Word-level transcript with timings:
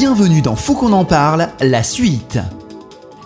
Bienvenue 0.00 0.40
dans 0.40 0.56
Faut 0.56 0.76
qu'on 0.76 0.94
en 0.94 1.04
parle, 1.04 1.50
la 1.60 1.82
suite. 1.82 2.38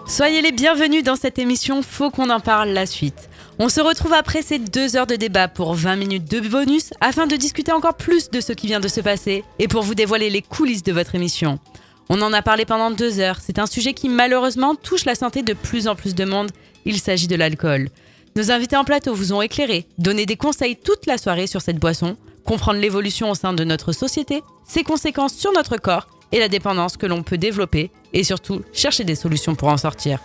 Soyez 0.09 0.43
les 0.43 0.51
bienvenus 0.51 1.05
dans 1.05 1.15
cette 1.15 1.39
émission 1.39 1.83
Faut 1.83 2.11
qu'on 2.11 2.31
en 2.31 2.41
parle, 2.41 2.71
la 2.71 2.85
suite. 2.85 3.31
On 3.61 3.69
se 3.69 3.81
retrouve 3.81 4.13
après 4.13 4.43
ces 4.43 4.59
deux 4.59 4.97
heures 4.97 5.07
de 5.07 5.15
débat 5.15 5.47
pour 5.47 5.75
20 5.75 5.95
minutes 5.95 6.29
de 6.29 6.41
bonus 6.41 6.91
afin 7.01 7.29
de 7.29 7.37
discuter 7.37 7.71
encore 7.71 7.95
plus 7.95 8.29
de 8.29 8.41
ce 8.41 8.53
qui 8.53 8.67
vient 8.67 8.81
de 8.81 8.89
se 8.89 9.01
passer 9.01 9.45
et 9.61 9.69
pour 9.69 9.85
vous 9.85 9.95
dévoiler 9.95 10.31
les 10.31 10.43
coulisses 10.43 10.83
de 10.83 10.91
votre 10.91 11.15
émission. 11.15 11.61
On 12.09 12.21
en 12.21 12.33
a 12.33 12.43
parlé 12.43 12.65
pendant 12.65 12.91
deux 12.91 13.21
heures. 13.21 13.39
C'est 13.41 13.61
un 13.61 13.67
sujet 13.67 13.95
qui 13.95 14.09
malheureusement 14.09 14.75
touche 14.75 15.05
la 15.05 15.15
santé 15.15 15.43
de 15.43 15.53
plus 15.53 15.87
en 15.87 15.95
plus 15.95 16.17
de 16.17 16.25
monde. 16.25 16.51
Il 16.87 16.99
s'agit 16.99 17.29
de 17.29 17.37
l'alcool. 17.37 17.89
Nos 18.35 18.51
invités 18.51 18.77
en 18.77 18.83
plateau 18.83 19.15
vous 19.15 19.33
ont 19.33 19.43
éclairé, 19.43 19.87
donné 19.99 20.27
des 20.27 20.37
conseils 20.37 20.75
toute 20.75 21.07
la 21.07 21.19
soirée 21.19 21.47
sur 21.47 21.63
cette 21.63 21.79
boisson, 21.79 22.17
comprendre 22.45 22.81
l'évolution 22.81 23.31
au 23.31 23.37
sein 23.37 23.53
de 23.53 23.63
notre 23.63 23.93
société, 23.93 24.43
ses 24.67 24.83
conséquences 24.83 25.35
sur 25.35 25.53
notre 25.53 25.77
corps 25.77 26.09
et 26.35 26.41
la 26.41 26.49
dépendance 26.49 26.97
que 26.97 27.07
l'on 27.07 27.23
peut 27.23 27.39
développer, 27.39 27.93
et 28.13 28.25
surtout 28.25 28.63
chercher 28.73 29.05
des 29.05 29.15
solutions 29.15 29.55
pour 29.55 29.69
en 29.69 29.77
sortir. 29.77 30.19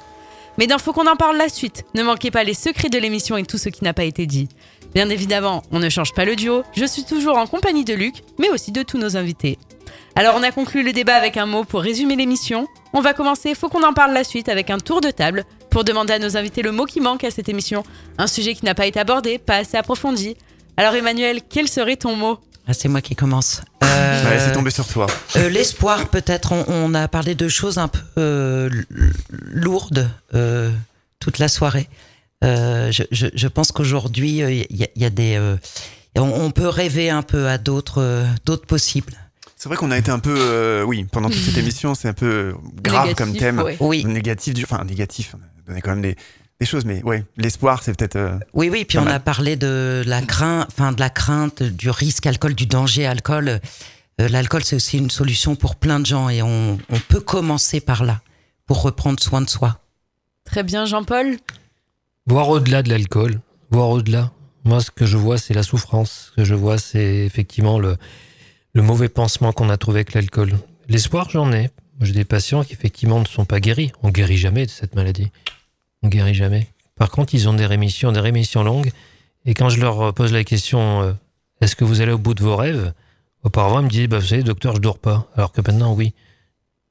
Mais 0.57 0.65
d'un 0.65 0.79
faut 0.79 0.91
qu'on 0.91 1.07
en 1.07 1.15
parle 1.15 1.37
la 1.37 1.49
suite. 1.49 1.85
Ne 1.93 2.01
manquez 2.01 2.31
pas 2.31 2.43
les 2.43 2.55
secrets 2.55 2.89
de 2.89 2.97
l'émission 2.97 3.37
et 3.37 3.43
tout 3.43 3.59
ce 3.59 3.69
qui 3.69 3.83
n'a 3.83 3.93
pas 3.93 4.03
été 4.03 4.25
dit. 4.25 4.49
Bien 4.95 5.07
évidemment, 5.09 5.61
on 5.71 5.77
ne 5.77 5.87
change 5.87 6.13
pas 6.13 6.25
le 6.25 6.35
duo. 6.35 6.63
Je 6.75 6.85
suis 6.85 7.05
toujours 7.05 7.37
en 7.37 7.45
compagnie 7.45 7.85
de 7.85 7.93
Luc, 7.93 8.15
mais 8.39 8.49
aussi 8.49 8.71
de 8.71 8.81
tous 8.81 8.97
nos 8.97 9.17
invités. 9.17 9.59
Alors 10.15 10.33
on 10.35 10.43
a 10.43 10.51
conclu 10.51 10.83
le 10.83 10.93
débat 10.93 11.15
avec 11.15 11.37
un 11.37 11.45
mot 11.45 11.63
pour 11.63 11.81
résumer 11.81 12.15
l'émission. 12.15 12.67
On 12.91 13.01
va 13.01 13.13
commencer, 13.13 13.53
faut 13.53 13.69
qu'on 13.69 13.83
en 13.83 13.93
parle 13.93 14.13
la 14.13 14.23
suite 14.23 14.49
avec 14.49 14.71
un 14.71 14.79
tour 14.79 15.01
de 15.01 15.11
table 15.11 15.45
pour 15.69 15.83
demander 15.83 16.13
à 16.13 16.19
nos 16.19 16.35
invités 16.35 16.63
le 16.63 16.71
mot 16.71 16.85
qui 16.85 17.01
manque 17.01 17.23
à 17.23 17.29
cette 17.29 17.49
émission, 17.49 17.83
un 18.17 18.25
sujet 18.25 18.55
qui 18.55 18.65
n'a 18.65 18.73
pas 18.73 18.87
été 18.87 18.99
abordé, 18.99 19.37
pas 19.37 19.57
assez 19.57 19.77
approfondi. 19.77 20.35
Alors 20.75 20.95
Emmanuel, 20.95 21.41
quel 21.47 21.67
serait 21.67 21.97
ton 21.97 22.15
mot 22.15 22.39
ah, 22.69 22.73
c'est 22.73 22.87
moi 22.87 23.01
qui 23.01 23.15
commence. 23.15 23.63
Euh, 23.83 24.45
c'est 24.45 24.51
tombé 24.51 24.69
sur 24.69 24.87
toi. 24.87 25.07
Euh, 25.37 25.49
l'espoir, 25.49 26.09
peut-être. 26.09 26.51
On, 26.51 26.93
a 26.93 27.07
parlé 27.07 27.33
de 27.33 27.47
choses 27.47 27.79
un 27.79 27.87
peu 27.87 27.99
euh, 28.19 28.69
lourdes 29.31 30.07
toute 31.19 31.39
la 31.39 31.47
soirée. 31.47 31.89
Je, 32.43 33.47
pense 33.47 33.71
qu'aujourd'hui, 33.71 34.41
il 34.69 34.87
y, 34.95 35.05
a 35.05 35.09
des. 35.09 35.55
On, 36.15 36.51
peut 36.51 36.67
rêver 36.67 37.09
un 37.09 37.23
peu 37.23 37.47
à 37.47 37.57
d'autres, 37.57 38.23
d'autres 38.45 38.67
possibles. 38.67 39.13
C'est 39.55 39.67
vrai 39.67 39.75
qu'on 39.75 39.89
a 39.89 39.97
été 39.97 40.11
un 40.11 40.19
peu, 40.19 40.83
oui, 40.85 41.07
pendant 41.11 41.29
toute 41.31 41.41
cette 41.41 41.57
émission, 41.63 41.95
c'est 41.95 42.07
un 42.07 42.13
peu 42.13 42.53
grave 42.83 43.15
comme 43.15 43.35
thème, 43.35 43.63
oui. 43.79 44.05
négatif, 44.05 44.53
enfin 44.63 44.83
négatif. 44.85 45.35
On 45.67 45.75
a 45.75 45.81
quand 45.81 45.89
même 45.89 46.03
des, 46.03 46.15
des 46.59 46.65
choses, 46.65 46.83
mais 46.83 47.01
ouais, 47.03 47.23
l'espoir, 47.37 47.83
c'est 47.83 47.97
peut-être. 47.97 48.17
Euh, 48.17 48.37
oui, 48.53 48.69
oui. 48.69 48.83
Puis 48.83 48.97
on 48.97 49.07
a 49.07 49.19
parlé 49.19 49.55
de 49.55 50.03
la 50.05 50.21
crainte, 50.21 50.67
enfin 50.69 50.91
de 50.91 50.99
la 50.99 51.09
crainte, 51.09 51.63
du 51.63 51.89
risque 51.89 52.25
alcool, 52.25 52.53
du 52.53 52.65
danger 52.65 53.05
alcool. 53.05 53.61
Euh, 54.19 54.27
l'alcool, 54.27 54.65
c'est 54.65 54.75
aussi 54.75 54.97
une 54.97 55.09
solution 55.09 55.55
pour 55.55 55.77
plein 55.77 56.01
de 56.01 56.05
gens 56.05 56.27
et 56.27 56.41
on, 56.41 56.77
peut 57.07 57.21
commencer 57.21 57.79
par 57.79 58.03
là 58.03 58.19
pour 58.65 58.81
reprendre 58.81 59.21
soin 59.21 59.41
de 59.41 59.49
soi. 59.49 59.79
Très 60.43 60.63
bien, 60.63 60.85
Jean-Paul. 60.85 61.37
Voir 62.25 62.49
au-delà 62.49 62.83
de 62.83 62.89
l'alcool, 62.89 63.39
voir 63.71 63.89
au-delà. 63.89 64.31
Moi, 64.65 64.81
ce 64.81 64.91
que 64.91 65.05
je 65.05 65.15
vois, 65.15 65.37
c'est 65.37 65.53
la 65.53 65.63
souffrance. 65.63 66.31
Ce 66.31 66.41
que 66.41 66.43
je 66.43 66.55
vois, 66.55 66.77
c'est 66.77 67.25
effectivement 67.25 67.79
le, 67.79 67.95
le 68.73 68.81
mauvais 68.81 69.07
pansement 69.07 69.53
qu'on 69.53 69.69
a 69.69 69.77
trouvé 69.77 69.99
avec 69.99 70.13
l'alcool. 70.13 70.51
L'espoir, 70.89 71.29
j'en 71.29 71.53
ai. 71.53 71.69
J'ai 72.01 72.13
des 72.13 72.25
patients 72.25 72.63
qui 72.65 72.73
effectivement 72.73 73.19
ne 73.19 73.25
sont 73.25 73.45
pas 73.45 73.61
guéris. 73.61 73.93
On 74.03 74.09
guérit 74.09 74.37
jamais 74.37 74.65
de 74.65 74.71
cette 74.71 74.95
maladie 74.95 75.31
on 76.03 76.07
guérit 76.07 76.33
jamais. 76.33 76.67
Par 76.95 77.09
contre, 77.09 77.33
ils 77.33 77.47
ont 77.47 77.53
des 77.53 77.65
rémissions, 77.65 78.11
des 78.11 78.19
rémissions 78.19 78.63
longues. 78.63 78.91
Et 79.45 79.53
quand 79.53 79.69
je 79.69 79.79
leur 79.79 80.13
pose 80.13 80.33
la 80.33 80.43
question, 80.43 81.01
euh, 81.01 81.13
est-ce 81.61 81.75
que 81.75 81.85
vous 81.85 82.01
allez 82.01 82.11
au 82.11 82.17
bout 82.17 82.33
de 82.33 82.43
vos 82.43 82.55
rêves? 82.55 82.93
Auparavant, 83.43 83.79
ils 83.79 83.85
me 83.85 83.89
disaient, 83.89 84.07
bah, 84.07 84.19
vous 84.19 84.27
savez, 84.27 84.43
docteur, 84.43 84.75
je 84.75 84.81
dors 84.81 84.99
pas. 84.99 85.29
Alors 85.35 85.51
que 85.51 85.61
maintenant, 85.61 85.93
oui. 85.93 86.13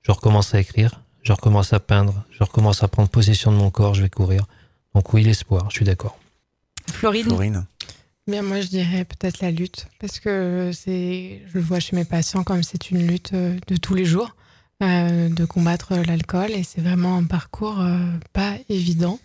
Je 0.02 0.12
recommence 0.12 0.54
à 0.54 0.60
écrire, 0.60 1.02
je 1.22 1.32
recommence 1.32 1.74
à 1.74 1.80
peindre, 1.80 2.24
je 2.30 2.42
recommence 2.42 2.82
à 2.82 2.88
prendre 2.88 3.10
possession 3.10 3.52
de 3.52 3.56
mon 3.56 3.70
corps, 3.70 3.94
je 3.94 4.02
vais 4.02 4.08
courir. 4.08 4.47
Donc 4.94 5.12
oui, 5.12 5.22
l'espoir, 5.22 5.66
je 5.68 5.76
suis 5.76 5.84
d'accord. 5.84 6.18
Florine? 6.86 7.26
Florine. 7.26 7.66
Bien, 8.26 8.42
moi, 8.42 8.60
je 8.60 8.68
dirais 8.68 9.04
peut-être 9.04 9.41
la 9.41 9.50
lutte, 9.50 9.86
parce 10.00 10.20
que 10.20 10.70
c'est, 10.72 11.42
je 11.47 11.54
le 11.54 11.60
vois 11.60 11.80
chez 11.80 11.97
mes 11.97 12.04
patients 12.04 12.44
comme 12.44 12.62
c'est 12.62 12.91
une 12.91 13.06
lutte 13.06 13.32
euh, 13.34 13.58
de 13.66 13.76
tous 13.76 13.94
les 13.94 14.04
jours. 14.04 14.34
Euh, 14.81 15.28
de 15.28 15.44
combattre 15.44 15.97
l'alcool 16.06 16.53
et 16.53 16.62
c'est 16.62 16.81
vraiment 16.81 17.16
un 17.16 17.25
parcours 17.25 17.81
euh, 17.81 17.99
pas 18.33 18.53
évident. 18.69 19.19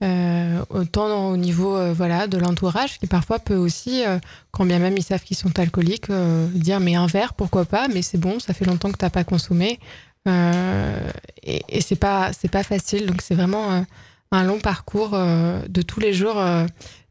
Euh, 0.00 0.64
autant 0.70 1.30
au 1.30 1.36
niveau 1.36 1.92
voilà 1.92 2.28
de 2.28 2.38
l'entourage 2.38 3.00
qui 3.00 3.08
parfois 3.08 3.40
peut 3.40 3.56
aussi, 3.56 4.04
quand 4.52 4.64
bien 4.64 4.78
même 4.78 4.96
ils 4.96 5.02
savent 5.02 5.22
qu'ils 5.24 5.36
sont 5.36 5.58
alcooliques, 5.58 6.10
dire 6.54 6.78
mais 6.78 6.94
un 6.94 7.06
verre 7.06 7.34
pourquoi 7.34 7.64
pas, 7.64 7.88
mais 7.88 8.02
c'est 8.02 8.18
bon, 8.18 8.38
ça 8.38 8.54
fait 8.54 8.64
longtemps 8.64 8.92
que 8.92 8.96
t'as 8.96 9.10
pas 9.10 9.24
consommé 9.24 9.80
et, 10.26 11.62
et 11.68 11.80
c'est 11.80 11.96
pas 11.96 12.32
c'est 12.32 12.50
pas 12.50 12.62
facile 12.62 13.06
donc 13.06 13.22
c'est 13.22 13.34
vraiment 13.34 13.84
un 14.32 14.44
long 14.44 14.58
parcours 14.58 15.10
de 15.10 15.82
tous 15.82 16.00
les 16.00 16.12
jours 16.12 16.42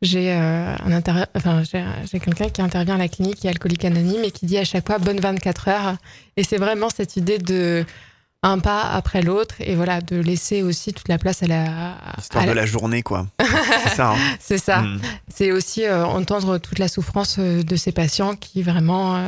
j'ai 0.01 0.33
euh, 0.33 0.75
un 0.77 1.01
enfin, 1.35 1.61
j'ai 2.11 2.19
quelqu'un 2.19 2.49
qui 2.49 2.61
intervient 2.61 2.95
à 2.95 2.97
la 2.97 3.07
clinique 3.07 3.35
qui 3.35 3.47
est 3.47 3.51
alcoolique 3.51 3.85
anonyme 3.85 4.23
et 4.23 4.31
qui 4.31 4.47
dit 4.47 4.57
à 4.57 4.65
chaque 4.65 4.87
fois 4.87 4.97
bonne 4.97 5.19
24 5.19 5.67
heures. 5.67 5.95
Et 6.37 6.43
c'est 6.43 6.57
vraiment 6.57 6.89
cette 6.89 7.17
idée 7.17 7.37
de 7.37 7.85
un 8.43 8.57
pas 8.57 8.81
après 8.81 9.21
l'autre 9.21 9.53
et 9.59 9.75
voilà 9.75 10.01
de 10.01 10.15
laisser 10.15 10.63
aussi 10.63 10.93
toute 10.93 11.07
la 11.07 11.19
place 11.19 11.43
à 11.43 11.47
la 11.47 11.95
histoire 12.17 12.47
de 12.47 12.51
la 12.51 12.65
journée 12.65 13.03
quoi 13.03 13.27
c'est 13.83 13.95
ça 13.95 14.13
hein. 14.13 14.17
c'est 14.39 14.57
ça 14.57 14.81
hmm. 14.81 14.99
c'est 15.27 15.51
aussi 15.51 15.83
euh, 15.83 16.03
entendre 16.07 16.57
toute 16.57 16.79
la 16.79 16.87
souffrance 16.87 17.35
euh, 17.37 17.61
de 17.61 17.75
ces 17.75 17.91
patients 17.91 18.35
qui 18.35 18.63
vraiment 18.63 19.23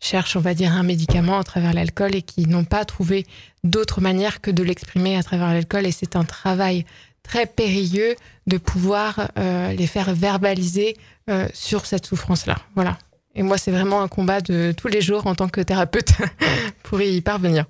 cherchent 0.00 0.36
on 0.36 0.40
va 0.40 0.52
dire 0.52 0.74
un 0.74 0.82
médicament 0.82 1.38
à 1.38 1.44
travers 1.44 1.72
l'alcool 1.72 2.14
et 2.14 2.20
qui 2.20 2.46
n'ont 2.46 2.64
pas 2.64 2.84
trouvé 2.84 3.26
d'autre 3.64 4.02
manière 4.02 4.42
que 4.42 4.50
de 4.50 4.62
l'exprimer 4.62 5.16
à 5.16 5.22
travers 5.22 5.48
l'alcool 5.48 5.86
et 5.86 5.92
c'est 5.92 6.14
un 6.14 6.24
travail 6.24 6.84
très 7.22 7.46
périlleux 7.46 8.16
de 8.46 8.58
pouvoir 8.58 9.30
euh, 9.38 9.72
les 9.72 9.86
faire 9.86 10.14
verbaliser 10.14 10.96
euh, 11.30 11.48
sur 11.54 11.86
cette 11.86 12.06
souffrance-là. 12.06 12.56
Voilà. 12.74 12.98
Et 13.34 13.42
moi, 13.42 13.56
c'est 13.56 13.70
vraiment 13.70 14.02
un 14.02 14.08
combat 14.08 14.40
de 14.40 14.74
tous 14.76 14.88
les 14.88 15.00
jours 15.00 15.26
en 15.26 15.34
tant 15.34 15.48
que 15.48 15.60
thérapeute 15.60 16.12
pour 16.82 17.00
y 17.00 17.20
parvenir. 17.20 17.64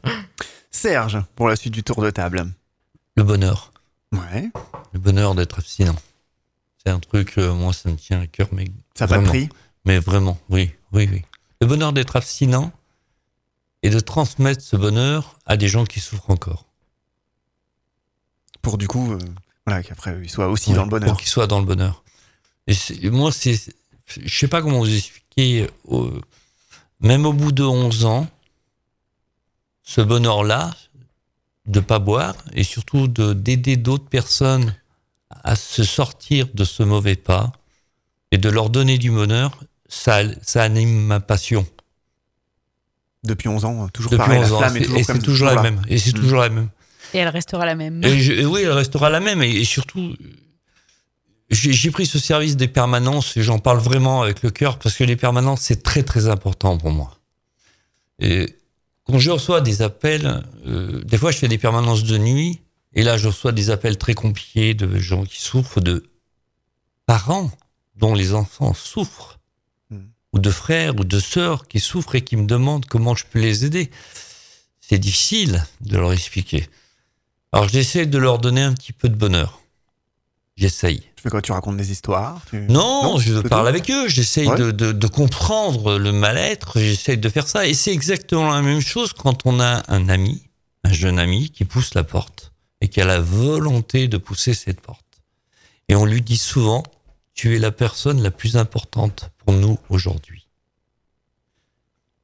Serge, 0.70 1.20
pour 1.36 1.48
la 1.48 1.56
suite 1.56 1.72
du 1.72 1.84
tour 1.84 2.02
de 2.02 2.10
table. 2.10 2.46
Le 3.16 3.22
bonheur. 3.22 3.72
Ouais. 4.12 4.50
Le 4.92 4.98
bonheur 4.98 5.34
d'être 5.34 5.58
abstinent. 5.58 5.96
C'est 6.84 6.90
un 6.90 6.98
truc, 6.98 7.34
euh, 7.38 7.52
moi, 7.54 7.72
ça 7.72 7.90
me 7.90 7.96
tient 7.96 8.20
à 8.20 8.26
cœur, 8.26 8.48
mais. 8.52 8.64
Ça 8.94 9.06
n'a 9.06 9.18
pas 9.18 9.22
pris? 9.22 9.48
Mais 9.84 9.98
vraiment, 9.98 10.38
oui, 10.48 10.70
oui, 10.92 11.08
oui. 11.12 11.22
Le 11.60 11.66
bonheur 11.66 11.92
d'être 11.92 12.16
abstinent 12.16 12.72
et 13.82 13.90
de 13.90 14.00
transmettre 14.00 14.62
ce 14.62 14.76
bonheur 14.76 15.38
à 15.46 15.56
des 15.56 15.68
gens 15.68 15.84
qui 15.84 16.00
souffrent 16.00 16.30
encore 16.30 16.66
pour 18.62 18.78
du 18.78 18.88
coup, 18.88 19.12
euh, 19.12 19.18
voilà, 19.66 19.82
qu'après 19.82 20.18
il 20.22 20.30
soit 20.30 20.48
aussi 20.48 20.72
dans 20.72 20.84
le 20.84 20.90
bonheur. 20.90 21.10
Pour 21.10 21.18
qu'il 21.18 21.28
soit 21.28 21.46
dans 21.46 21.60
le 21.60 21.66
bonheur. 21.66 22.02
Et 22.66 23.10
moi, 23.10 23.32
c'est, 23.32 23.58
je 24.06 24.38
sais 24.38 24.48
pas 24.48 24.62
comment 24.62 24.78
vous 24.78 24.94
expliquer, 24.94 25.68
même 27.00 27.26
au 27.26 27.32
bout 27.32 27.52
de 27.52 27.64
11 27.64 28.04
ans, 28.04 28.28
ce 29.82 30.00
bonheur-là, 30.00 30.70
de 31.66 31.80
pas 31.80 31.98
boire 31.98 32.34
et 32.54 32.64
surtout 32.64 33.08
de 33.08 33.32
d'aider 33.32 33.76
d'autres 33.76 34.08
personnes 34.08 34.74
à 35.44 35.56
se 35.56 35.84
sortir 35.84 36.48
de 36.54 36.64
ce 36.64 36.82
mauvais 36.82 37.16
pas 37.16 37.52
et 38.30 38.38
de 38.38 38.48
leur 38.48 38.70
donner 38.70 38.98
du 38.98 39.10
bonheur, 39.10 39.62
ça, 39.88 40.20
ça 40.42 40.62
anime 40.62 41.06
ma 41.06 41.20
passion. 41.20 41.66
Depuis 43.24 43.48
11 43.48 43.64
ans, 43.64 43.88
toujours 43.88 44.10
Depuis 44.10 44.24
pareil, 44.24 44.40
11 44.40 44.52
ans, 44.52 44.74
et 44.74 45.04
c'est 45.04 45.18
toujours, 45.20 45.48
la 45.48 45.62
même. 45.62 45.80
Et 45.88 45.98
c'est 45.98 46.12
toujours 46.12 46.40
la 46.40 46.48
même. 46.48 46.68
Et 47.14 47.18
elle 47.18 47.28
restera 47.28 47.66
la 47.66 47.74
même. 47.74 48.02
oui, 48.04 48.62
elle 48.62 48.72
restera 48.72 49.10
la 49.10 49.20
même. 49.20 49.42
Et, 49.42 49.64
surtout, 49.64 50.14
j'ai 51.50 51.90
pris 51.90 52.06
ce 52.06 52.18
service 52.18 52.56
des 52.56 52.68
permanences 52.68 53.36
et 53.36 53.42
j'en 53.42 53.58
parle 53.58 53.78
vraiment 53.78 54.22
avec 54.22 54.42
le 54.42 54.50
cœur 54.50 54.78
parce 54.78 54.96
que 54.96 55.04
les 55.04 55.16
permanences, 55.16 55.62
c'est 55.62 55.82
très 55.82 56.02
très 56.02 56.28
important 56.28 56.78
pour 56.78 56.90
moi. 56.90 57.18
Et 58.18 58.56
quand 59.04 59.18
je 59.18 59.30
reçois 59.30 59.60
des 59.60 59.82
appels, 59.82 60.44
euh, 60.66 61.02
des 61.04 61.18
fois 61.18 61.30
je 61.30 61.38
fais 61.38 61.48
des 61.48 61.58
permanences 61.58 62.04
de 62.04 62.16
nuit 62.16 62.60
et 62.94 63.02
là 63.02 63.18
je 63.18 63.28
reçois 63.28 63.52
des 63.52 63.70
appels 63.70 63.98
très 63.98 64.14
compliqués 64.14 64.74
de 64.74 64.98
gens 64.98 65.24
qui 65.24 65.42
souffrent, 65.42 65.80
de 65.80 66.04
parents 67.04 67.50
dont 67.96 68.14
les 68.14 68.32
enfants 68.32 68.74
souffrent, 68.74 69.38
hmm. 69.90 69.98
ou 70.32 70.38
de 70.38 70.50
frères 70.50 70.96
ou 70.98 71.04
de 71.04 71.20
sœurs 71.20 71.68
qui 71.68 71.80
souffrent 71.80 72.14
et 72.14 72.22
qui 72.22 72.36
me 72.36 72.46
demandent 72.46 72.86
comment 72.86 73.14
je 73.14 73.24
peux 73.30 73.40
les 73.40 73.64
aider. 73.64 73.90
C'est 74.80 74.98
difficile 74.98 75.64
de 75.80 75.98
leur 75.98 76.12
expliquer. 76.12 76.66
Alors 77.52 77.68
j'essaie 77.68 78.06
de 78.06 78.18
leur 78.18 78.38
donner 78.38 78.62
un 78.62 78.72
petit 78.72 78.92
peu 78.92 79.08
de 79.08 79.14
bonheur. 79.14 79.60
J'essaye. 80.56 81.00
Tu 81.16 81.22
fais 81.22 81.30
quoi? 81.30 81.42
Tu 81.42 81.52
racontes 81.52 81.76
des 81.76 81.92
histoires? 81.92 82.40
Non, 82.52 83.18
je 83.18 83.40
parle 83.40 83.68
avec 83.68 83.90
eux. 83.90 84.08
J'essaye 84.08 84.48
de, 84.48 85.06
comprendre 85.06 85.98
le 85.98 86.12
mal-être. 86.12 86.78
J'essaye 86.78 87.18
de 87.18 87.28
faire 87.28 87.48
ça. 87.48 87.66
Et 87.66 87.74
c'est 87.74 87.92
exactement 87.92 88.50
la 88.50 88.62
même 88.62 88.80
chose 88.80 89.12
quand 89.12 89.46
on 89.46 89.60
a 89.60 89.82
un 89.88 90.08
ami, 90.08 90.48
un 90.84 90.92
jeune 90.92 91.18
ami, 91.18 91.50
qui 91.50 91.64
pousse 91.64 91.94
la 91.94 92.04
porte 92.04 92.52
et 92.80 92.88
qui 92.88 93.00
a 93.00 93.04
la 93.04 93.20
volonté 93.20 94.08
de 94.08 94.16
pousser 94.18 94.54
cette 94.54 94.80
porte. 94.80 95.22
Et 95.88 95.94
on 95.94 96.04
lui 96.04 96.22
dit 96.22 96.38
souvent, 96.38 96.82
tu 97.34 97.56
es 97.56 97.58
la 97.58 97.70
personne 97.70 98.22
la 98.22 98.30
plus 98.30 98.56
importante 98.56 99.30
pour 99.38 99.54
nous 99.54 99.78
aujourd'hui. 99.88 100.48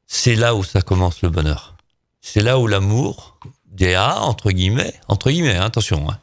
C'est 0.06 0.34
là 0.34 0.54
où 0.54 0.64
ça 0.64 0.82
commence 0.82 1.22
le 1.22 1.30
bonheur 1.30 1.78
c'est 2.20 2.42
là 2.42 2.58
où 2.58 2.66
l'amour, 2.66 3.38
DA, 3.72 4.20
entre 4.20 4.50
guillemets, 4.50 4.94
entre 5.08 5.30
guillemets, 5.30 5.56
hein, 5.56 5.64
attention, 5.66 6.08
hein, 6.10 6.18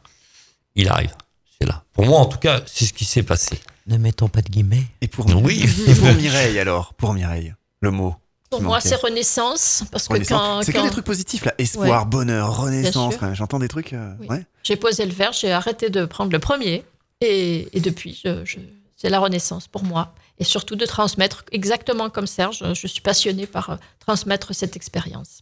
il 0.74 0.88
arrive. 0.88 1.14
C'est 1.60 1.66
là. 1.66 1.82
Pour 1.92 2.04
moi, 2.06 2.18
en 2.20 2.26
tout 2.26 2.38
cas, 2.38 2.60
c'est 2.66 2.84
ce 2.86 2.92
qui 2.92 3.04
s'est 3.04 3.22
passé. 3.22 3.58
Ne 3.86 3.96
mettons 3.98 4.28
pas 4.28 4.42
de 4.42 4.48
guillemets. 4.50 4.84
Et 5.00 5.08
pour, 5.08 5.26
Oui. 5.42 5.64
et 5.86 5.94
pour 5.94 6.12
Mireille 6.12 6.58
alors, 6.58 6.92
pour 6.94 7.14
Mireille, 7.14 7.54
le 7.80 7.90
mot. 7.90 8.14
Pour 8.50 8.62
moi, 8.62 8.80
c'est 8.80 8.94
renaissance. 8.96 9.84
Parce 9.90 10.06
que 10.08 10.18
quand, 10.28 10.62
C'est 10.62 10.72
quand 10.72 10.84
des 10.84 10.90
trucs 10.90 11.04
positifs 11.04 11.44
là, 11.44 11.54
espoir, 11.58 12.06
bonheur, 12.06 12.56
renaissance. 12.58 13.12
sûr. 13.12 13.20
quand 13.20 13.26
même. 13.26 13.34
J'entends 13.34 13.58
des 13.58 13.68
trucs. 13.68 13.92
euh, 13.92 14.14
Oui. 14.20 14.26
ouais. 14.28 14.46
j'ai 14.62 14.76
posé 14.76 15.04
le 15.06 15.12
verre, 15.12 15.32
j'ai 15.32 15.52
arrêté 15.52 15.88
de 15.90 16.04
prendre 16.04 16.30
le 16.32 16.38
premier. 16.38 16.84
Et, 17.20 17.68
et 17.76 17.80
depuis, 17.80 18.20
je, 18.24 18.44
je- 18.44 18.58
c'est 18.96 19.08
la 19.08 19.18
renaissance 19.18 19.66
pour 19.68 19.82
moi. 19.84 20.14
Et 20.38 20.44
surtout 20.44 20.76
de 20.76 20.84
transmettre, 20.86 21.44
exactement 21.50 22.08
comme 22.10 22.26
Serge, 22.26 22.62
je 22.74 22.86
suis 22.86 23.00
passionnée 23.00 23.46
par 23.46 23.70
euh, 23.70 23.76
transmettre 24.00 24.54
cette 24.54 24.76
expérience. 24.76 25.40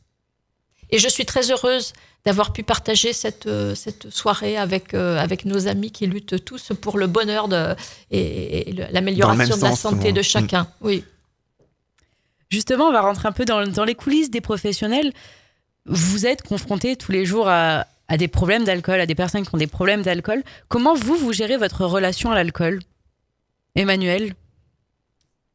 Et 0.95 1.01
je 1.01 1.09
suis 1.09 1.27
très 1.27 1.51
heureuse 1.51 1.93
d'avoir 2.25 2.53
pu 2.53 2.63
partager 2.63 3.13
cette, 3.13 3.49
euh, 3.49 3.75
cette 3.75 4.11
soirée 4.11 4.57
avec, 4.57 4.95
euh, 4.95 5.19
avec 5.19 5.45
nos 5.45 5.67
amis 5.67 5.91
qui 5.91 6.07
luttent 6.07 6.45
tous 6.45 6.71
pour 6.81 6.99
le 6.99 7.09
bonheur 7.09 7.49
de, 7.49 7.75
et, 8.13 8.73
l'amélioration 8.93 9.57
de 9.57 9.61
la 9.61 9.71
sens, 9.71 9.81
santé 9.81 10.13
de 10.13 10.23
chacun. 10.23 10.69
Oui. 10.81 11.03
Justement, 12.49 12.85
on 12.85 12.93
va 12.93 13.01
rentrer 13.01 13.27
un 13.27 13.33
peu 13.33 13.45
dans, 13.45 13.67
dans 13.67 13.83
les 13.83 13.97
coulisses 13.97 14.31
des 14.31 14.41
professionnels. 14.41 15.13
Vous 15.85 16.27
êtes 16.27 16.43
confrontés 16.43 16.95
tous 16.95 17.11
les 17.11 17.27
jours 17.27 17.49
à, 17.49 17.89
à 18.07 18.17
des 18.17 18.29
problèmes 18.29 18.63
d'alcool, 18.63 19.01
à 19.01 19.07
des 19.07 19.17
personnes 19.17 19.45
qui 19.45 19.53
ont 19.53 19.59
des 19.59 19.67
problèmes 19.67 20.03
d'alcool. 20.03 20.45
Comment 20.69 20.95
vous, 20.95 21.17
vous 21.17 21.33
gérez 21.33 21.57
votre 21.57 21.85
relation 21.85 22.31
à 22.31 22.37
l'alcool? 22.37 22.79
Emmanuel? 23.75 24.35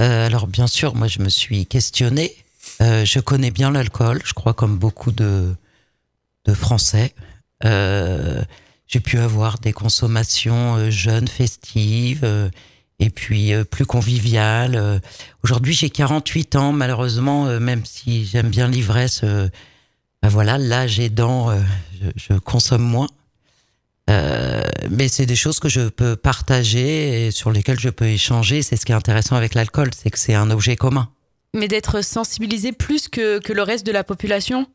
Euh, 0.02 0.26
alors 0.26 0.48
bien 0.48 0.68
sûr, 0.68 0.96
moi 0.96 1.08
je 1.08 1.20
me 1.20 1.30
suis 1.30 1.66
questionné. 1.66 2.36
Euh, 2.82 3.06
je 3.06 3.20
connais 3.20 3.52
bien 3.52 3.72
l'alcool, 3.72 4.22
je 4.24 4.34
crois 4.34 4.54
comme 4.54 4.78
beaucoup 4.78 5.12
de, 5.12 5.56
Français. 6.54 7.14
Euh, 7.64 8.42
J'ai 8.88 9.00
pu 9.00 9.20
avoir 9.20 9.60
des 9.60 9.72
consommations 9.72 10.78
euh, 10.78 10.90
jeunes, 10.90 11.28
festives, 11.28 12.50
et 12.98 13.12
puis 13.12 13.52
plus 13.70 13.86
conviviales. 13.86 15.02
Aujourd'hui 15.44 15.74
j'ai 15.74 15.92
48 15.92 16.56
ans, 16.56 16.72
malheureusement, 16.72 17.46
même 17.60 17.86
si 17.86 18.26
j'aime 18.26 18.50
bien 18.50 18.68
l'ivresse, 18.68 19.22
ben 19.24 20.30
voilà, 20.30 20.58
l'âge 20.58 21.00
aidant, 21.00 21.56
je, 22.02 22.10
je 22.16 22.34
consomme 22.40 22.82
moins. 22.82 23.08
Mais 24.08 25.08
c'est 25.08 25.28
des 25.28 25.36
choses 25.36 25.60
que 25.60 25.70
je 25.70 25.88
peux 25.88 26.16
partager 26.16 27.28
et 27.28 27.32
sur 27.32 27.52
lesquelles 27.52 27.80
je 27.80 27.90
peux 27.90 28.08
échanger. 28.08 28.64
C'est 28.64 28.76
ce 28.76 28.86
qui 28.86 28.92
est 28.92 28.96
intéressant 28.96 29.36
avec 29.36 29.54
l'alcool, 29.54 29.92
c'est 29.96 30.10
que 30.10 30.20
c'est 30.20 30.36
un 30.36 30.50
objet 30.50 30.76
commun. 30.76 31.10
Mais 31.56 31.68
d'être 31.68 32.04
sensibilisé 32.04 32.72
plus 32.72 33.08
que, 33.08 33.40
que 33.40 33.54
le 33.54 33.64
reste 33.64 33.86
de 33.86 33.92
la 33.92 34.04
population 34.04 34.68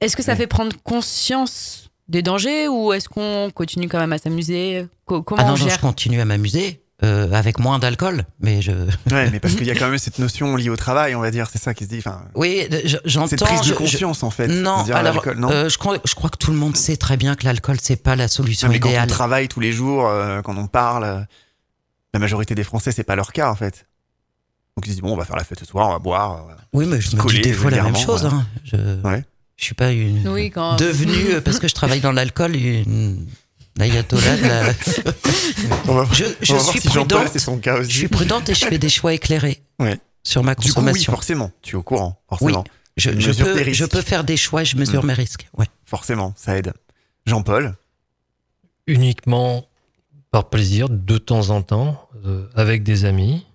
Est-ce 0.00 0.16
que 0.16 0.22
ça 0.22 0.32
Ouais. 0.32 0.38
fait 0.38 0.46
prendre 0.46 0.74
conscience 0.82 1.90
des 2.08 2.22
dangers 2.22 2.68
ou 2.68 2.92
est-ce 2.92 3.08
qu'on 3.08 3.50
continue 3.54 3.88
quand 3.88 3.98
même 3.98 4.12
à 4.12 4.18
s'amuser? 4.18 4.86
Co- 5.06 5.22
Comment 5.22 5.42
ah 5.42 5.44
non, 5.46 5.54
on 5.54 5.58
non, 5.58 5.68
je 5.68 5.78
continue 5.78 6.20
à 6.20 6.24
m'amuser 6.24 6.80
euh, 7.02 7.30
avec 7.32 7.58
moins 7.58 7.78
d'alcool, 7.78 8.24
mais 8.40 8.62
je. 8.62 8.70
Ouais, 9.10 9.28
mais 9.30 9.40
parce 9.40 9.54
qu'il 9.54 9.66
y 9.66 9.70
a 9.70 9.74
quand 9.74 9.88
même 9.88 9.98
cette 9.98 10.18
notion 10.18 10.56
liée 10.56 10.70
au 10.70 10.76
travail, 10.76 11.14
on 11.14 11.20
va 11.20 11.30
dire, 11.30 11.48
c'est 11.50 11.58
ça 11.60 11.74
qui 11.74 11.84
se 11.84 11.88
dit. 11.90 11.98
Enfin, 11.98 12.22
Oui, 12.34 12.66
je- 12.84 12.96
j'entends. 13.04 13.26
cette 13.26 13.40
prise 13.44 13.60
de 13.60 13.64
je- 13.66 13.74
conscience 13.74 14.22
en 14.22 14.30
fait. 14.30 14.46
Non, 14.48 14.80
se 14.80 14.84
dire, 14.86 14.96
alors, 14.96 15.14
l'alcool, 15.14 15.38
non? 15.38 15.50
euh, 15.50 15.68
je, 15.68 15.76
crois, 15.76 15.98
je 16.04 16.14
crois 16.14 16.30
que 16.30 16.38
tout 16.38 16.50
le 16.52 16.56
monde 16.56 16.76
sait 16.76 16.96
très 16.96 17.16
bien 17.16 17.34
que 17.34 17.44
l'alcool, 17.44 17.76
c'est 17.82 17.96
pas 18.02 18.16
la 18.16 18.28
solution 18.28 18.68
Non, 18.68 18.72
mais 18.74 18.80
quand 18.80 18.88
on 18.88 18.92
idéale. 18.92 19.08
travaille 19.08 19.48
tous 19.48 19.60
les 19.60 19.72
jours, 19.72 20.06
euh, 20.06 20.40
quand 20.42 20.56
on 20.56 20.66
parle, 20.68 21.26
la 22.14 22.18
majorité 22.20 22.54
des 22.54 22.64
Français, 22.64 22.92
c'est 22.92 23.04
pas 23.04 23.16
leur 23.16 23.32
cas 23.32 23.50
en 23.50 23.54
fait. 23.56 23.86
Donc 24.76 24.86
ils 24.86 24.90
se 24.90 24.94
disent 24.94 25.02
bon, 25.02 25.12
on 25.12 25.16
va 25.16 25.24
faire 25.24 25.36
la 25.36 25.44
fête 25.44 25.58
ce 25.60 25.64
soir, 25.64 25.88
on 25.88 25.92
va 25.92 25.98
boire. 26.00 26.46
euh, 26.48 26.54
Oui, 26.72 26.86
mais 26.86 27.00
je 27.00 27.14
me 27.16 27.28
dis 27.28 27.40
des 27.40 27.52
fois 27.52 27.70
la 27.70 27.82
même 27.84 27.96
chose. 27.96 28.22
voilà. 28.22 28.36
Hein. 28.38 28.46
Je, 28.64 28.76
Ouais. 29.06 29.24
je 29.56 29.64
suis 29.64 29.74
pas 29.74 29.92
une 29.92 30.26
Oui, 30.28 30.50
quand. 30.50 30.76
devenue 30.76 31.34
euh, 31.34 31.40
parce 31.40 31.58
que 31.60 31.68
je 31.68 31.74
travaille 31.74 32.00
dans 32.00 32.10
l'alcool 32.12 32.56
une 32.56 33.24
ayatollah. 33.78 34.36
de 34.36 34.42
la- 34.42 34.72
On 35.88 35.94
va, 35.94 36.08
Je, 36.12 36.24
je 36.40 36.52
on 36.52 36.56
va 36.56 36.62
voir 36.62 36.72
suis 36.72 36.80
si 36.80 36.88
prudente. 36.88 37.28
c'est 37.32 37.38
son 37.38 37.58
cas 37.58 37.78
aussi. 37.78 37.90
Je 37.90 37.96
suis 37.98 38.08
prudente 38.08 38.48
et 38.48 38.54
je 38.54 38.66
fais 38.66 38.78
des 38.78 38.88
choix 38.88 39.14
éclairés 39.14 39.62
Ouais. 39.78 39.98
sur 40.24 40.42
ma 40.42 40.54
Du 40.56 40.62
coup, 40.62 40.80
oui, 40.80 40.86
consommation. 40.86 41.12
forcément, 41.12 41.52
tu 41.62 41.76
es 41.76 41.78
au 41.78 41.82
courant, 41.84 42.20
forcément. 42.28 42.64
je, 42.96 43.10
peux, 43.10 43.52
risques. 43.52 43.72
je 43.74 43.84
peux 43.84 44.02
faire 44.02 44.24
des 44.24 44.36
choix 44.36 44.62
et 44.62 44.64
je 44.64 44.76
mesure 44.76 45.04
Mm. 45.04 45.06
mes 45.06 45.12
risques. 45.14 45.48
Ouais. 45.56 45.66
Forcément, 45.84 46.32
ça 46.36 46.56
aide. 46.58 46.72
Jean-Paul, 47.26 47.74
Uniquement 48.86 49.64
par 50.32 50.50
plaisir, 50.50 50.88
de 50.90 51.16
temps 51.16 51.50
en 51.50 51.62
temps, 51.62 52.08
euh, 52.26 52.46
avec 52.56 52.82
des 52.82 53.04
amis, 53.04 53.46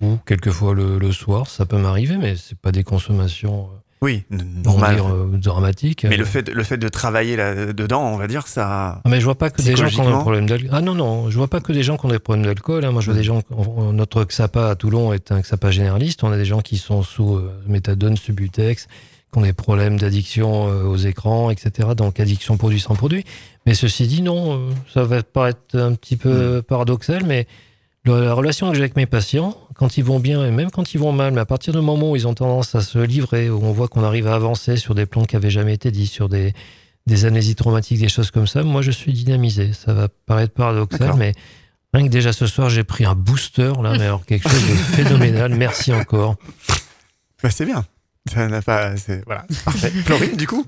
ou 0.00 0.16
quelquefois 0.26 0.74
le, 0.74 0.98
le 0.98 1.12
soir, 1.12 1.48
ça 1.48 1.66
peut 1.66 1.78
m'arriver, 1.78 2.16
mais 2.16 2.36
c'est 2.36 2.58
pas 2.58 2.72
des 2.72 2.84
consommations 2.84 3.64
euh, 3.72 3.78
oui, 4.00 4.22
normal. 4.30 4.94
dire, 4.94 5.06
euh, 5.08 5.28
dramatiques. 5.32 6.04
Mais 6.04 6.14
Euh, 6.14 6.18
le 6.18 6.24
fait, 6.24 6.48
le 6.48 6.62
fait 6.62 6.76
de 6.76 6.88
travailler 6.88 7.34
là, 7.34 7.72
dedans, 7.72 8.02
on 8.12 8.16
va 8.16 8.28
dire, 8.28 8.46
ça. 8.46 9.00
Ah, 9.04 9.08
mais 9.08 9.18
je 9.18 9.24
vois 9.24 9.34
pas 9.34 9.50
que 9.50 9.60
des 9.60 9.74
gens 9.74 9.88
qui 9.88 10.00
ont 10.00 10.04
des 10.04 10.20
problèmes 10.20 10.46
d'alcool. 10.46 10.70
Ah 10.72 10.80
non, 10.80 10.94
non, 10.94 11.30
je 11.30 11.36
vois 11.36 11.48
pas 11.48 11.58
que 11.60 11.72
des 11.72 11.82
gens 11.82 11.96
qui 11.96 12.06
ont 12.06 12.10
des 12.10 12.20
problèmes 12.20 12.44
d'alcool. 12.46 12.84
hein. 12.84 12.92
Moi, 12.92 13.00
je 13.00 13.06
vois 13.06 13.14
Mm. 13.14 13.18
des 13.18 13.24
gens. 13.24 13.42
on- 13.50 13.92
Notre 13.92 14.22
XAPA 14.24 14.70
à 14.70 14.76
Toulon 14.76 15.12
est 15.12 15.32
un 15.32 15.40
XAPA 15.40 15.72
généraliste. 15.72 16.22
On 16.22 16.30
a 16.30 16.36
des 16.36 16.44
gens 16.44 16.60
qui 16.60 16.76
sont 16.78 17.02
sous 17.02 17.34
euh, 17.34 17.50
méthadone, 17.66 18.16
Subutex, 18.16 18.86
qui 19.32 19.38
ont 19.38 19.42
des 19.42 19.52
problèmes 19.52 19.98
d'addiction 19.98 20.68
euh, 20.68 20.84
aux 20.84 20.96
écrans, 20.96 21.50
etc. 21.50 21.88
Donc, 21.96 22.20
addiction 22.20 22.56
produit 22.56 22.78
sans 22.78 22.94
produit. 22.94 23.24
Mais 23.66 23.74
ceci 23.74 24.06
dit, 24.06 24.22
non, 24.22 24.54
euh, 24.54 24.70
ça 24.94 25.02
va 25.02 25.24
paraître 25.24 25.74
un 25.76 25.94
petit 25.94 26.16
peu 26.16 26.62
paradoxal, 26.62 27.24
mais 27.26 27.48
la 28.04 28.32
relation 28.32 28.68
que 28.70 28.74
j'ai 28.74 28.82
avec 28.82 28.96
mes 28.96 29.06
patients, 29.06 29.56
quand 29.74 29.98
ils 29.98 30.04
vont 30.04 30.18
bien 30.18 30.44
et 30.44 30.50
même 30.50 30.70
quand 30.70 30.94
ils 30.94 30.98
vont 30.98 31.12
mal, 31.12 31.32
mais 31.32 31.40
à 31.40 31.46
partir 31.46 31.72
du 31.72 31.80
moment 31.80 32.10
où 32.10 32.16
ils 32.16 32.26
ont 32.26 32.34
tendance 32.34 32.74
à 32.74 32.80
se 32.80 32.98
livrer, 32.98 33.50
où 33.50 33.60
on 33.62 33.72
voit 33.72 33.88
qu'on 33.88 34.02
arrive 34.02 34.26
à 34.26 34.34
avancer 34.34 34.76
sur 34.76 34.94
des 34.94 35.06
plans 35.06 35.24
qui 35.24 35.36
avaient 35.36 35.50
jamais 35.50 35.74
été 35.74 35.90
dit, 35.90 36.06
sur 36.06 36.28
des, 36.28 36.54
des 37.06 37.24
amnésies 37.24 37.54
traumatiques, 37.54 38.00
des 38.00 38.08
choses 38.08 38.30
comme 38.30 38.46
ça, 38.46 38.62
moi 38.62 38.82
je 38.82 38.90
suis 38.90 39.12
dynamisé. 39.12 39.72
Ça 39.72 39.92
va 39.92 40.08
paraître 40.26 40.54
paradoxal, 40.54 41.14
mais 41.16 41.32
rien 41.92 42.06
que 42.06 42.10
déjà 42.10 42.32
ce 42.32 42.46
soir 42.46 42.70
j'ai 42.70 42.84
pris 42.84 43.04
un 43.04 43.14
booster 43.14 43.72
là, 43.82 43.92
mais 43.92 44.04
alors 44.04 44.24
quelque 44.24 44.48
chose 44.48 44.68
de 44.68 44.74
phénoménal. 44.96 45.54
Merci 45.54 45.92
encore. 45.92 46.36
Bah, 47.42 47.50
c'est 47.50 47.66
bien. 47.66 47.84
Ça 48.32 48.48
n'a 48.48 48.62
pas. 48.62 48.92
Voilà, 49.26 49.46
parfait. 49.64 49.90
Florine, 49.90 50.36
du 50.36 50.46
coup? 50.46 50.66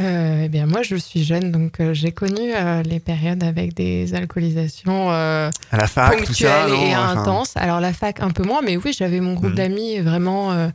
Euh, 0.00 0.42
eh 0.44 0.48
bien, 0.48 0.66
moi, 0.66 0.82
je 0.82 0.94
suis 0.96 1.24
jeune, 1.24 1.50
donc 1.50 1.80
euh, 1.80 1.92
j'ai 1.92 2.12
connu 2.12 2.52
euh, 2.54 2.82
les 2.84 3.00
périodes 3.00 3.42
avec 3.42 3.74
des 3.74 4.14
alcoolisations 4.14 5.10
À 5.10 5.50
la 5.72 5.86
fac, 5.86 6.18
tout 6.24 6.32
ça. 6.34 6.62
ponctuelles 6.66 6.70
non 6.70 6.86
et 6.86 6.96
Enfin, 6.96 7.20
intenses. 7.20 7.52
Alors, 7.56 7.80
la 7.80 7.92
fac, 7.92 8.20
un 8.20 8.30
peu 8.30 8.44
moins, 8.44 8.60
mais 8.64 8.76
oui, 8.76 8.94
j'avais 8.96 9.20
mon 9.20 9.34
groupe 9.34 9.50
Mhm. 9.50 9.56
d'amis, 9.56 9.98
vraiment, 10.00 10.70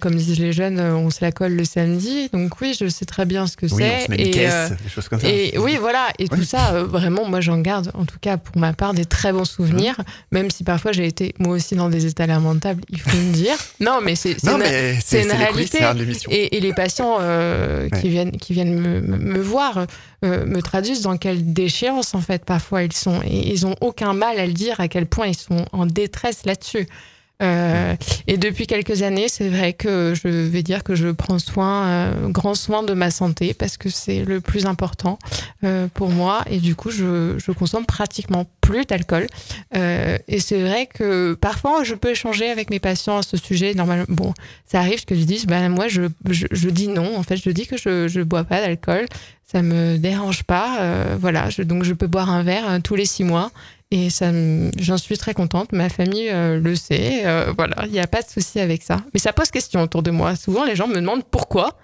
comme 0.00 0.14
disent 0.14 0.38
les 0.40 0.52
jeunes, 0.52 0.80
on 0.80 1.10
se 1.10 1.18
la 1.24 1.30
colle 1.32 1.52
le 1.54 1.64
samedi. 1.64 2.28
Donc, 2.32 2.60
oui, 2.60 2.76
je 2.78 2.88
sais 2.88 3.04
très 3.04 3.26
bien 3.26 3.46
ce 3.46 3.56
que 3.56 3.66
Oui, 3.66 3.84
c'est. 4.08 4.14
et, 4.20 4.30
caisse, 4.30 4.72
des 4.82 4.90
choses 4.90 5.08
comme 5.08 5.20
ça. 5.20 5.28
et 5.28 5.56
oui, 5.58 5.76
voilà. 5.80 6.08
Et 6.18 6.28
tout 6.28 6.42
ça, 6.42 6.82
vraiment, 6.82 7.26
moi, 7.28 7.40
j'en 7.40 7.58
garde, 7.58 7.90
en 7.94 8.04
tout 8.04 8.18
cas, 8.20 8.36
pour 8.38 8.56
ma 8.58 8.72
part, 8.72 8.92
des 8.94 9.04
très 9.04 9.32
bons 9.32 9.44
souvenirs. 9.44 9.94
Mmh. 9.98 10.02
Même 10.32 10.50
si 10.50 10.64
parfois 10.64 10.92
j'ai 10.92 11.06
été, 11.06 11.34
moi 11.38 11.54
aussi, 11.54 11.74
dans 11.76 11.88
des 11.88 12.06
états 12.06 12.26
lamentables, 12.26 12.82
il 12.90 13.00
faut 13.00 13.16
me 13.16 13.32
dire. 13.32 13.54
Non, 13.80 14.00
mais 14.02 14.14
c'est 14.16 14.32
une- 14.42 14.48
une 14.50 15.30
réalité. 15.32 15.82
hein, 15.84 15.94
et, 16.30 16.56
et 16.56 16.60
les 16.60 16.72
patients 16.72 17.18
Ouais. 17.18 17.88
qui 18.00 18.08
viennent, 18.08 18.32
qui 18.32 18.47
viennent 18.52 18.78
me, 18.78 19.40
voir 19.40 19.86
euh, 20.24 20.46
me 20.46 20.60
traduisent 20.62 21.02
dans 21.02 21.16
quelle 21.16 21.52
déchéance 21.52 22.14
en 22.14 22.20
fait 22.20 22.44
parfois 22.44 22.82
ils 22.82 22.92
sont 22.92 23.20
et 23.22 23.50
ils 23.50 23.66
ont 23.66 23.74
aucun 23.80 24.12
mal 24.12 24.38
à 24.38 24.46
le 24.46 24.52
dire 24.52 24.80
à 24.80 24.88
quel 24.88 25.06
point 25.06 25.26
ils 25.28 25.36
sont 25.36 25.64
en 25.72 25.86
détresse 25.86 26.44
là-dessus. 26.44 26.88
Euh, 27.40 27.94
et 28.26 28.36
depuis 28.36 28.66
quelques 28.66 29.02
années, 29.02 29.28
c'est 29.28 29.48
vrai 29.48 29.72
que 29.72 30.12
je 30.20 30.28
vais 30.28 30.62
dire 30.62 30.82
que 30.82 30.94
je 30.94 31.08
prends 31.08 31.38
soin, 31.38 31.86
euh, 31.86 32.28
grand 32.28 32.54
soin 32.54 32.82
de 32.82 32.94
ma 32.94 33.10
santé 33.10 33.54
parce 33.54 33.76
que 33.76 33.90
c'est 33.90 34.24
le 34.24 34.40
plus 34.40 34.66
important 34.66 35.18
euh, 35.64 35.86
pour 35.94 36.10
moi. 36.10 36.42
Et 36.50 36.58
du 36.58 36.74
coup, 36.74 36.90
je, 36.90 37.36
je 37.38 37.52
consomme 37.52 37.86
pratiquement 37.86 38.46
plus 38.60 38.86
d'alcool. 38.86 39.26
Euh, 39.76 40.18
et 40.26 40.40
c'est 40.40 40.60
vrai 40.60 40.86
que 40.86 41.34
parfois, 41.34 41.84
je 41.84 41.94
peux 41.94 42.10
échanger 42.10 42.50
avec 42.50 42.70
mes 42.70 42.80
patients 42.80 43.18
à 43.18 43.22
ce 43.22 43.36
sujet. 43.36 43.72
Normalement, 43.74 44.06
bon, 44.08 44.34
ça 44.66 44.80
arrive 44.80 45.04
que 45.04 45.14
je 45.14 45.22
dise, 45.22 45.46
ben 45.46 45.68
moi, 45.68 45.88
je, 45.88 46.02
je, 46.28 46.46
je 46.50 46.68
dis 46.70 46.88
non. 46.88 47.16
En 47.16 47.22
fait, 47.22 47.36
je 47.36 47.50
dis 47.50 47.66
que 47.66 47.76
je 47.76 48.08
je 48.08 48.20
bois 48.20 48.44
pas 48.44 48.60
d'alcool. 48.60 49.06
Ça 49.50 49.62
me 49.62 49.96
dérange 49.96 50.42
pas. 50.42 50.80
Euh, 50.80 51.16
voilà, 51.18 51.48
je, 51.48 51.62
donc 51.62 51.82
je 51.82 51.94
peux 51.94 52.06
boire 52.06 52.28
un 52.30 52.42
verre 52.42 52.68
euh, 52.68 52.78
tous 52.82 52.96
les 52.96 53.06
six 53.06 53.24
mois. 53.24 53.50
Et 53.90 54.10
ça, 54.10 54.30
j'en 54.78 54.98
suis 54.98 55.16
très 55.16 55.32
contente. 55.32 55.72
Ma 55.72 55.88
famille 55.88 56.28
euh, 56.28 56.60
le 56.60 56.74
sait. 56.76 57.22
Euh, 57.26 57.52
voilà, 57.56 57.86
il 57.86 57.92
n'y 57.92 58.00
a 58.00 58.06
pas 58.06 58.20
de 58.20 58.28
souci 58.28 58.60
avec 58.60 58.82
ça. 58.82 58.98
Mais 59.14 59.20
ça 59.20 59.32
pose 59.32 59.50
question 59.50 59.80
autour 59.82 60.02
de 60.02 60.10
moi. 60.10 60.36
Souvent, 60.36 60.64
les 60.64 60.76
gens 60.76 60.86
me 60.88 60.96
demandent 60.96 61.24
pourquoi. 61.24 61.78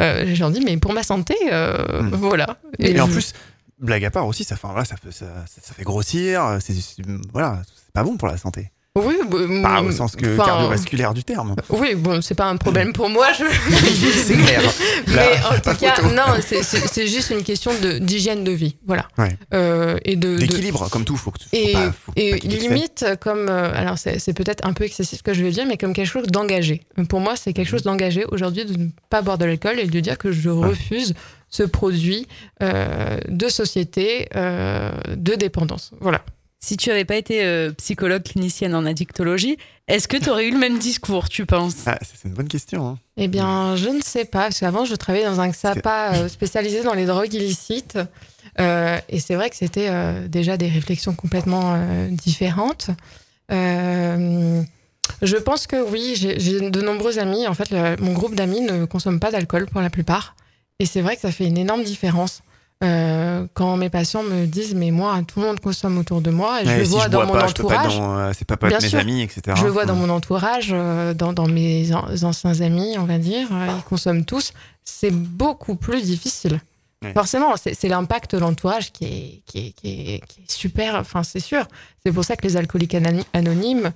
Euh, 0.00 0.34
gens 0.34 0.50
disent, 0.50 0.64
mais 0.64 0.76
pour 0.76 0.92
ma 0.92 1.02
santé, 1.02 1.34
euh, 1.50 2.02
Hmm. 2.02 2.10
voilà. 2.16 2.58
Et, 2.78 2.98
en 3.00 3.08
plus, 3.08 3.32
blague 3.78 4.04
à 4.04 4.10
part 4.10 4.26
aussi, 4.26 4.44
ça 4.44 4.56
voilà, 4.62 4.84
ça, 4.84 4.96
ça, 5.10 5.74
fait 5.74 5.82
grossir. 5.82 6.58
C'est 6.60 6.74
c'est- 6.74 7.02
voilà, 7.32 7.62
c'est 7.66 7.92
pas 7.92 8.02
bon 8.04 8.16
pour 8.16 8.28
la 8.28 8.36
santé. 8.36 8.70
Oui, 8.96 9.14
bah, 9.30 9.38
Pas 9.62 9.82
mm, 9.82 9.86
au 9.86 9.92
sens 9.92 10.16
que 10.16 10.36
cardiovasculaire 10.36 11.12
du 11.14 11.22
terme. 11.22 11.54
Oui, 11.70 11.94
bon, 11.94 12.20
c'est 12.22 12.34
pas 12.34 12.46
un 12.46 12.56
problème 12.56 12.92
pour 12.92 13.08
moi. 13.08 13.28
Je... 13.32 13.44
c'est 14.26 14.34
clair. 14.36 14.60
Mais 15.08 15.32
en 15.50 15.60
tout 15.60 15.78
cas, 15.78 15.94
photo. 15.96 16.08
non, 16.14 16.22
c'est- 16.40 17.06
juste 17.06 17.30
une 17.30 17.42
question 17.42 17.72
d'hygiène 18.00 18.42
de, 18.42 18.52
vie. 18.52 18.76
Voilà. 18.86 19.06
Ouais. 19.18 19.36
Euh, 19.54 19.98
et 20.04 20.16
de, 20.16 20.34
de- 20.34 20.38
D'équilibre, 20.38 20.88
comme 20.90 21.04
tout. 21.04 21.16
Faut 21.16 21.30
que, 21.30 21.40
faut 21.42 21.48
et, 21.52 21.72
pas, 21.74 21.92
faut 21.92 22.12
et 22.16 22.38
limite 22.38 23.04
comme 23.20 23.48
euh, 23.48 23.70
alors 23.74 23.98
c'est 23.98 24.32
peut-être 24.32 24.66
un 24.66 24.72
peu 24.72 24.84
excessif 24.84 25.18
ce 25.18 25.22
que 25.22 25.34
je 25.34 25.42
vais 25.44 25.50
dire 25.50 25.66
mais 25.66 25.76
comme 25.76 25.92
quelque 25.92 26.06
chose 26.08 26.26
d'engagé 26.26 26.82
pour 27.08 27.20
moi 27.20 27.34
c'est 27.36 27.50
Mhm. 27.50 27.54
quelque 27.54 27.68
chose 27.68 27.82
d'engagé 27.82 28.24
aujourd'hui 28.30 28.64
de 28.64 28.76
ne 28.78 28.88
pas 29.10 29.22
boire 29.22 29.38
de 29.38 29.44
l'alcool 29.44 29.78
et 29.78 29.86
de 29.86 30.00
dire 30.00 30.18
que 30.18 30.32
je 30.32 30.48
refuse 30.50 31.14
ce 31.50 31.62
produit 31.62 32.26
euh, 32.62 33.18
de 33.28 33.48
société 33.48 34.28
euh, 34.36 34.90
de 35.16 35.34
dépendance 35.34 35.92
voilà 36.00 36.22
Si 36.58 36.76
tu 36.76 36.90
avais 36.90 37.04
pas 37.04 37.16
été 37.16 37.44
euh, 37.44 37.70
psychologue 37.72 38.22
clinicienne 38.22 38.74
en 38.74 38.86
addictologie, 38.86 39.56
est-ce 39.88 40.08
que 40.08 40.16
tu 40.16 40.30
aurais 40.30 40.46
eu 40.48 40.50
le 40.50 40.58
même 40.58 40.78
discours, 40.78 41.28
tu 41.28 41.46
penses? 41.46 41.84
Ah, 41.86 41.98
c'est 42.02 42.26
une 42.26 42.34
bonne 42.34 42.48
question. 42.48 42.88
hein. 42.88 42.98
Eh 43.16 43.28
bien, 43.28 43.76
je 43.76 43.88
ne 43.88 44.00
sais 44.00 44.24
pas, 44.24 44.44
parce 44.44 44.60
qu'avant, 44.60 44.84
je 44.84 44.94
travaillais 44.94 45.26
dans 45.26 45.40
un 45.40 45.48
XAPA 45.50 46.14
euh, 46.14 46.28
spécialisé 46.28 46.82
dans 46.82 46.94
les 46.94 47.04
drogues 47.06 47.32
illicites. 47.34 47.98
Euh, 48.58 48.98
et 49.10 49.20
c'est 49.20 49.34
vrai 49.34 49.50
que 49.50 49.56
c'était 49.56 49.88
euh, 49.90 50.28
déjà 50.28 50.56
des 50.56 50.68
réflexions 50.68 51.14
complètement 51.14 51.74
euh, 51.76 52.08
différentes. 52.08 52.88
Euh, 53.52 54.62
je 55.22 55.36
pense 55.36 55.66
que 55.66 55.76
oui, 55.90 56.14
j'ai 56.16 56.40
j'ai 56.40 56.70
de 56.70 56.80
nombreux 56.82 57.18
amis. 57.18 57.46
En 57.46 57.54
fait, 57.54 57.70
le- 57.70 57.96
mon 58.00 58.12
groupe 58.12 58.34
d'amis 58.34 58.62
ne 58.62 58.86
consomme 58.86 59.20
pas 59.20 59.30
d'alcool 59.30 59.66
pour 59.66 59.82
la 59.82 59.90
plupart. 59.90 60.34
Et 60.78 60.86
c'est 60.86 61.00
vrai 61.02 61.14
que 61.16 61.22
ça 61.22 61.30
fait 61.32 61.46
une 61.46 61.58
énorme 61.58 61.84
différence. 61.84 62.40
Euh, 62.84 63.46
quand 63.54 63.76
mes 63.78 63.88
patients 63.88 64.22
me 64.22 64.44
disent, 64.44 64.74
mais 64.74 64.90
moi, 64.90 65.18
tout 65.26 65.40
le 65.40 65.46
monde 65.46 65.60
consomme 65.60 65.96
autour 65.96 66.20
de 66.20 66.30
moi, 66.30 66.60
et 66.62 66.66
je 66.66 66.70
le 66.72 66.84
si 66.84 66.90
vois 66.90 67.04
je 67.04 67.08
dans 67.08 67.24
mon 67.26 67.32
pas, 67.32 67.48
entourage. 67.48 67.98
euh, 67.98 68.32
c'est 68.36 68.44
pas 68.44 68.58
pas 68.58 68.68
Bien 68.68 68.80
mes 68.80 68.88
sûr. 68.88 68.98
amis, 68.98 69.22
etc. 69.22 69.56
Je 69.56 69.64
le 69.64 69.70
vois 69.70 69.86
dans 69.86 69.94
Mm. 69.94 70.00
mon 70.00 70.10
entourage, 70.10 70.68
euh, 70.72 71.14
dans, 71.14 71.32
dans 71.32 71.46
mes 71.48 71.94
an- 71.94 72.04
anciens 72.22 72.60
amis, 72.60 72.96
on 72.98 73.04
va 73.04 73.16
dire, 73.16 73.48
ils 73.50 73.82
consomment 73.84 74.26
tous. 74.26 74.52
C'est 74.84 75.10
beaucoup 75.10 75.74
plus 75.76 76.02
difficile. 76.02 76.60
Ouais. 77.02 77.12
Forcément, 77.14 77.54
c'est 77.56 77.88
l'impact 77.88 78.34
de 78.34 78.40
l'entourage 78.40 78.92
qui 78.92 79.04
est, 79.06 79.42
qui, 79.46 79.58
est, 79.68 79.70
qui, 79.72 79.88
est, 80.14 80.26
qui 80.26 80.40
est 80.42 80.50
super, 80.50 80.96
enfin 80.96 81.22
c'est 81.22 81.40
sûr. 81.40 81.66
C'est 82.04 82.12
pour 82.12 82.24
ça 82.24 82.36
que 82.36 82.46
les 82.46 82.56
alcooliques 82.58 82.94
anony- 82.94 83.24
anonymes, 83.32 83.92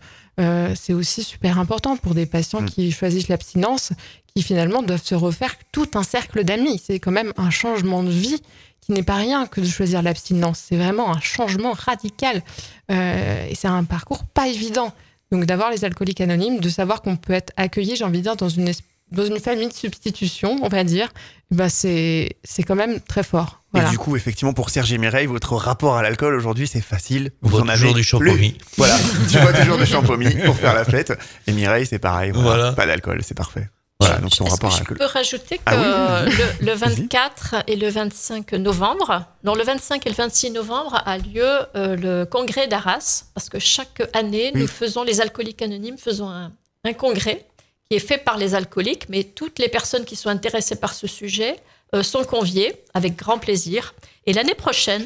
c'est 0.74 0.94
aussi 0.94 1.22
super 1.22 1.58
important 1.58 1.98
pour 1.98 2.14
des 2.14 2.24
patients 2.24 2.62
Mm. 2.62 2.66
qui 2.66 2.92
choisissent 2.92 3.28
l'abstinence, 3.28 3.92
qui 4.34 4.42
finalement 4.42 4.82
doivent 4.82 5.02
se 5.04 5.14
refaire 5.14 5.54
tout 5.70 5.88
un 5.94 6.02
cercle 6.02 6.44
d'amis. 6.44 6.80
C'est 6.82 6.98
quand 6.98 7.10
même 7.10 7.32
un 7.36 7.50
changement 7.50 8.02
de 8.02 8.10
vie 8.10 8.40
qui 8.90 8.96
n'est 8.96 9.04
pas 9.04 9.14
rien 9.14 9.46
que 9.46 9.60
de 9.60 9.66
choisir 9.66 10.02
l'abstinence. 10.02 10.64
C'est 10.68 10.76
vraiment 10.76 11.14
un 11.14 11.20
changement 11.20 11.74
radical. 11.74 12.42
Euh, 12.90 13.46
et 13.48 13.54
c'est 13.54 13.68
un 13.68 13.84
parcours 13.84 14.24
pas 14.24 14.48
évident. 14.48 14.92
Donc 15.30 15.44
d'avoir 15.44 15.70
les 15.70 15.84
alcooliques 15.84 16.20
anonymes, 16.20 16.58
de 16.58 16.68
savoir 16.68 17.00
qu'on 17.00 17.14
peut 17.14 17.32
être 17.32 17.52
accueilli, 17.56 17.94
j'ai 17.94 18.02
envie 18.02 18.18
de 18.18 18.24
dire, 18.24 18.34
dans 18.34 18.48
une, 18.48 18.72
dans 19.12 19.24
une 19.24 19.38
famille 19.38 19.68
de 19.68 19.72
substitution, 19.72 20.58
on 20.62 20.68
va 20.68 20.82
dire, 20.82 21.08
bah 21.52 21.68
c'est 21.68 22.30
c'est 22.42 22.64
quand 22.64 22.74
même 22.74 22.98
très 23.00 23.22
fort. 23.22 23.62
Voilà. 23.72 23.86
Et 23.86 23.90
du 23.92 23.98
coup, 23.98 24.16
effectivement, 24.16 24.54
pour 24.54 24.70
Serge 24.70 24.92
et 24.92 24.98
Mireille, 24.98 25.26
votre 25.26 25.54
rapport 25.54 25.96
à 25.96 26.02
l'alcool 26.02 26.34
aujourd'hui, 26.34 26.66
c'est 26.66 26.80
facile. 26.80 27.30
On 27.44 27.48
boit 27.48 27.60
en 27.60 27.66
toujours 27.66 27.90
avez 27.90 27.94
du 27.94 28.02
champomis. 28.02 28.58
Voilà, 28.76 28.96
tu 29.30 29.38
bois 29.38 29.52
toujours 29.52 29.78
du 29.78 29.86
champomis 29.86 30.34
pour 30.44 30.56
faire 30.56 30.74
la 30.74 30.84
fête. 30.84 31.12
Et 31.46 31.52
Mireille, 31.52 31.86
c'est 31.86 32.00
pareil. 32.00 32.32
Voilà. 32.32 32.48
Voilà. 32.48 32.72
Pas 32.72 32.86
d'alcool, 32.86 33.20
c'est 33.22 33.36
parfait. 33.36 33.68
Voilà, 34.00 34.18
donc 34.18 34.32
rapport 34.48 34.78
que 34.80 34.94
je 34.94 34.98
peux 34.98 35.04
rajouter 35.04 35.58
que 35.58 35.62
Ah 35.66 36.24
oui, 36.26 36.32
le, 36.60 36.66
le 36.66 36.72
Vas-y. 36.72 36.94
24 37.02 37.56
et 37.66 37.76
le 37.76 37.88
25 37.88 38.52
novembre, 38.52 39.24
non, 39.44 39.54
le 39.54 39.62
25 39.62 40.06
et 40.06 40.10
le 40.10 40.14
26 40.14 40.50
novembre 40.52 41.02
a 41.04 41.18
lieu 41.18 41.44
euh, 41.76 41.96
le 41.96 42.24
congrès 42.24 42.66
d'Arras, 42.66 43.24
parce 43.34 43.48
que 43.50 43.58
chaque 43.58 44.02
année, 44.14 44.52
nous 44.54 44.66
faisons, 44.66 45.02
les 45.02 45.20
alcooliques 45.20 45.60
anonymes, 45.62 45.98
faisons 45.98 46.28
un, 46.30 46.50
un 46.84 46.92
congrès 46.94 47.46
qui 47.90 47.96
est 47.96 48.00
fait 48.00 48.18
par 48.18 48.36
les 48.38 48.54
alcooliques, 48.54 49.08
mais 49.08 49.24
toutes 49.24 49.58
les 49.58 49.68
personnes 49.68 50.04
qui 50.04 50.16
sont 50.16 50.28
intéressées 50.30 50.76
par 50.76 50.94
ce 50.94 51.06
sujet 51.06 51.56
euh, 51.94 52.02
sont 52.02 52.24
conviées 52.24 52.82
avec 52.94 53.16
grand 53.16 53.38
plaisir. 53.38 53.94
Et 54.26 54.32
l'année 54.32 54.54
prochaine, 54.54 55.04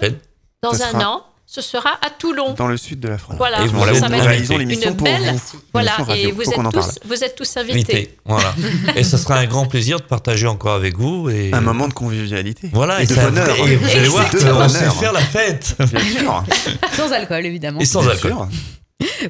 dans 0.62 0.72
Ça 0.72 0.88
un 0.88 0.90
sera- 0.92 1.10
an, 1.10 1.26
ce 1.54 1.60
sera 1.60 1.90
à 2.04 2.10
Toulon. 2.10 2.54
Dans 2.54 2.66
le 2.66 2.76
sud 2.76 2.98
de 2.98 3.06
la 3.06 3.16
France. 3.16 3.36
Voilà, 3.38 3.62
Et 3.62 3.68
vous 3.68 3.78
ça 3.84 3.92
nous 3.92 4.08
va 4.10 4.16
être 4.16 4.26
réalisons 4.26 4.58
l'émission 4.58 4.90
une 4.90 4.96
pour 4.96 5.04
belle- 5.06 5.34
vous. 5.34 5.60
Voilà, 5.72 5.92
et 6.16 6.32
vous 6.32 6.42
êtes, 6.42 6.54
tous, 6.72 6.98
vous 7.04 7.22
êtes 7.24 7.36
tous 7.36 7.56
invités. 7.56 7.74
Invité, 7.78 8.18
voilà. 8.24 8.52
et 8.96 9.04
ce 9.04 9.16
sera 9.16 9.36
un 9.36 9.46
grand 9.46 9.66
plaisir 9.66 9.98
de 10.00 10.02
partager 10.04 10.48
encore 10.48 10.74
avec 10.74 10.98
vous. 10.98 11.30
Et 11.30 11.52
Un 11.52 11.60
moment 11.60 11.86
de 11.86 11.92
convivialité. 11.92 12.70
Voilà, 12.72 13.00
et 13.02 13.06
de 13.06 13.14
c'est 13.14 13.20
un 13.20 13.30
bonheur. 13.30 13.56
Et 13.68 13.76
vous 13.76 13.88
allez 13.88 14.08
voir, 14.08 14.28
De 14.30 14.36
on 14.38 14.68
sait 14.68 14.78
bonheur. 14.80 14.96
faire 14.96 15.12
la 15.12 15.20
fête. 15.20 15.76
Bien 15.78 16.00
sûr. 16.00 16.44
Sans 16.96 17.12
alcool, 17.12 17.46
évidemment. 17.46 17.78
Et 17.78 17.84
sans 17.84 18.00
Bien 18.02 18.10
alcool. 18.10 18.32
sûr. 18.32 18.48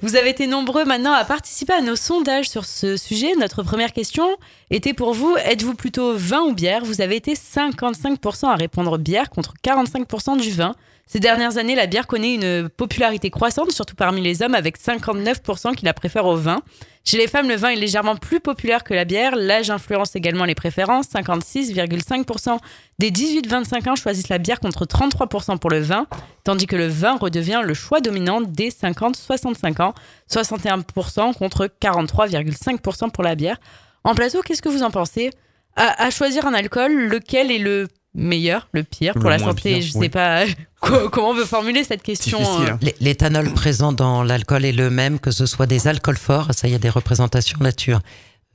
Vous 0.03 0.17
avez 0.17 0.31
été 0.31 0.47
nombreux 0.47 0.85
maintenant 0.87 1.13
à 1.13 1.25
participer 1.25 1.75
à 1.75 1.83
nos 1.83 1.97
sondages 1.97 2.49
sur 2.49 2.65
ce 2.65 2.97
sujet. 2.97 3.35
Notre 3.39 3.63
première 3.63 3.93
question 3.93 4.25
était 4.71 4.95
pour 4.95 5.13
vous 5.13 5.37
êtes-vous 5.45 5.75
plutôt 5.75 6.15
vin 6.17 6.41
ou 6.43 6.55
bière? 6.55 6.85
Vous 6.87 7.01
avez 7.03 7.17
été 7.17 7.35
55% 7.35 8.47
à 8.47 8.55
répondre 8.57 8.97
bière 8.99 9.29
contre 9.31 9.53
45% 9.63 10.41
du 10.41 10.51
vin. 10.53 10.75
Ces 11.07 11.21
dernières 11.21 11.59
années, 11.59 11.75
la 11.75 11.87
bière 11.87 12.07
connaît 12.07 12.35
une 12.35 12.69
popularité 12.69 13.31
croissante, 13.31 13.71
surtout 13.73 13.95
parmi 13.95 14.23
les 14.23 14.43
hommes, 14.43 14.55
avec 14.55 14.79
59% 14.79 15.75
qui 15.75 15.85
la 15.85 15.93
préfèrent 15.93 16.25
au 16.27 16.37
vin. 16.37 16.63
Chez 17.05 17.19
les 17.19 17.29
femmes, 17.29 17.49
le 17.49 17.57
vin 17.57 17.69
est 17.69 17.77
légèrement 17.77 18.17
plus 18.17 18.41
populaire 18.41 18.83
que 18.83 18.95
la 18.95 19.05
bière. 19.05 19.37
L'âge 19.37 19.69
influence 19.69 20.17
également 20.17 20.47
les 20.47 20.55
préférences. 20.55 21.09
56,5% 21.09 22.59
des 22.99 23.11
18-25 23.11 23.91
ans 23.91 23.95
choisissent 23.95 24.31
la 24.31 24.39
bière 24.39 24.59
contre 24.59 24.87
33% 24.87 25.59
pour 25.59 25.69
le 25.69 25.81
vin, 25.81 26.07
tandis 26.45 26.67
que 26.67 26.77
le 26.77 26.87
vin 26.87 27.17
redevient 27.17 27.61
le 27.63 27.75
choix 27.75 28.01
dominant 28.01 28.41
des 28.41 28.71
50-65 28.71 29.83
ans. 29.83 29.95
61% 30.31 31.35
contre 31.35 31.69
43,5% 31.81 33.11
pour 33.11 33.23
la 33.23 33.35
bière. 33.35 33.59
En 34.05 34.15
plateau, 34.15 34.41
qu'est-ce 34.41 34.63
que 34.63 34.71
vous 34.71 34.83
en 34.83 34.91
pensez? 34.91 35.31
À, 35.77 36.05
à 36.05 36.11
choisir 36.11 36.47
un 36.47 36.55
alcool, 36.55 36.93
lequel 36.93 37.51
est 37.51 37.59
le 37.59 37.89
meilleur, 38.15 38.69
le 38.73 38.83
pire 38.85 39.15
pour 39.15 39.25
Le 39.25 39.31
la 39.31 39.39
santé 39.39 39.75
pire, 39.75 39.83
Je 39.83 39.93
sais 39.93 39.99
oui. 39.99 40.09
pas 40.09 40.45
co- 40.81 41.09
comment 41.11 41.31
on 41.31 41.35
veut 41.35 41.45
formuler 41.45 41.83
cette 41.85 42.03
question. 42.03 42.39
Euh, 42.41 42.71
hein. 42.71 42.79
L'é- 42.81 42.95
L'éthanol 43.01 43.53
présent 43.53 43.93
dans 43.93 44.23
l'alcool 44.23 44.65
est 44.65 44.73
le 44.73 44.91
même, 44.91 45.19
que 45.19 45.31
ce 45.31 45.47
soit 45.47 45.67
des 45.67 45.89
alcools 45.89 46.17
forts, 46.17 46.49
ça, 46.55 46.69
il 46.69 46.73
y 46.73 46.77
a 46.77 46.79
des 46.79 46.91
représentations 46.91 47.59
là-dessus. 47.61 47.95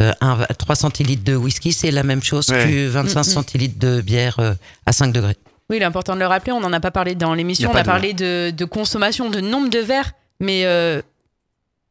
Euh, 0.02 0.14
un, 0.22 0.38
3 0.58 0.76
centilitres 0.76 1.26
de 1.26 1.36
whisky, 1.36 1.74
c'est 1.74 1.92
la 1.92 2.04
même 2.04 2.24
chose 2.24 2.48
Ouais. 2.50 2.64
que 2.72 2.88
25 2.88 3.16
Mm, 3.18 3.20
mm. 3.20 3.24
centilitres 3.26 3.80
de 3.80 4.00
bière 4.02 4.40
euh, 4.40 4.54
à 4.86 4.94
5 4.94 5.12
degrés. 5.12 5.36
Oui, 5.70 5.76
il 5.78 5.82
est 5.82 5.86
important 5.86 6.16
de 6.16 6.20
le 6.20 6.26
rappeler, 6.28 6.54
on 6.54 6.62
n'en 6.62 6.72
a 6.74 6.80
pas 6.80 6.92
parlé 6.92 7.16
dans 7.16 7.34
l'émission, 7.34 7.70
on 7.72 7.76
a 7.76 7.82
de- 7.82 7.86
parlé 7.86 8.14
de, 8.14 8.52
de 8.52 8.66
consommation, 8.66 9.30
de 9.30 9.42
nombre 9.42 9.70
de 9.70 9.80
verres, 9.80 10.14
mais 10.40 10.64
euh, 10.66 11.02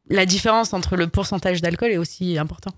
la 0.08 0.24
différence 0.24 0.72
entre 0.72 0.96
le 0.96 1.06
pourcentage 1.06 1.60
d'alcool 1.60 1.90
est 1.90 1.98
aussi 1.98 2.38
important. 2.38 2.70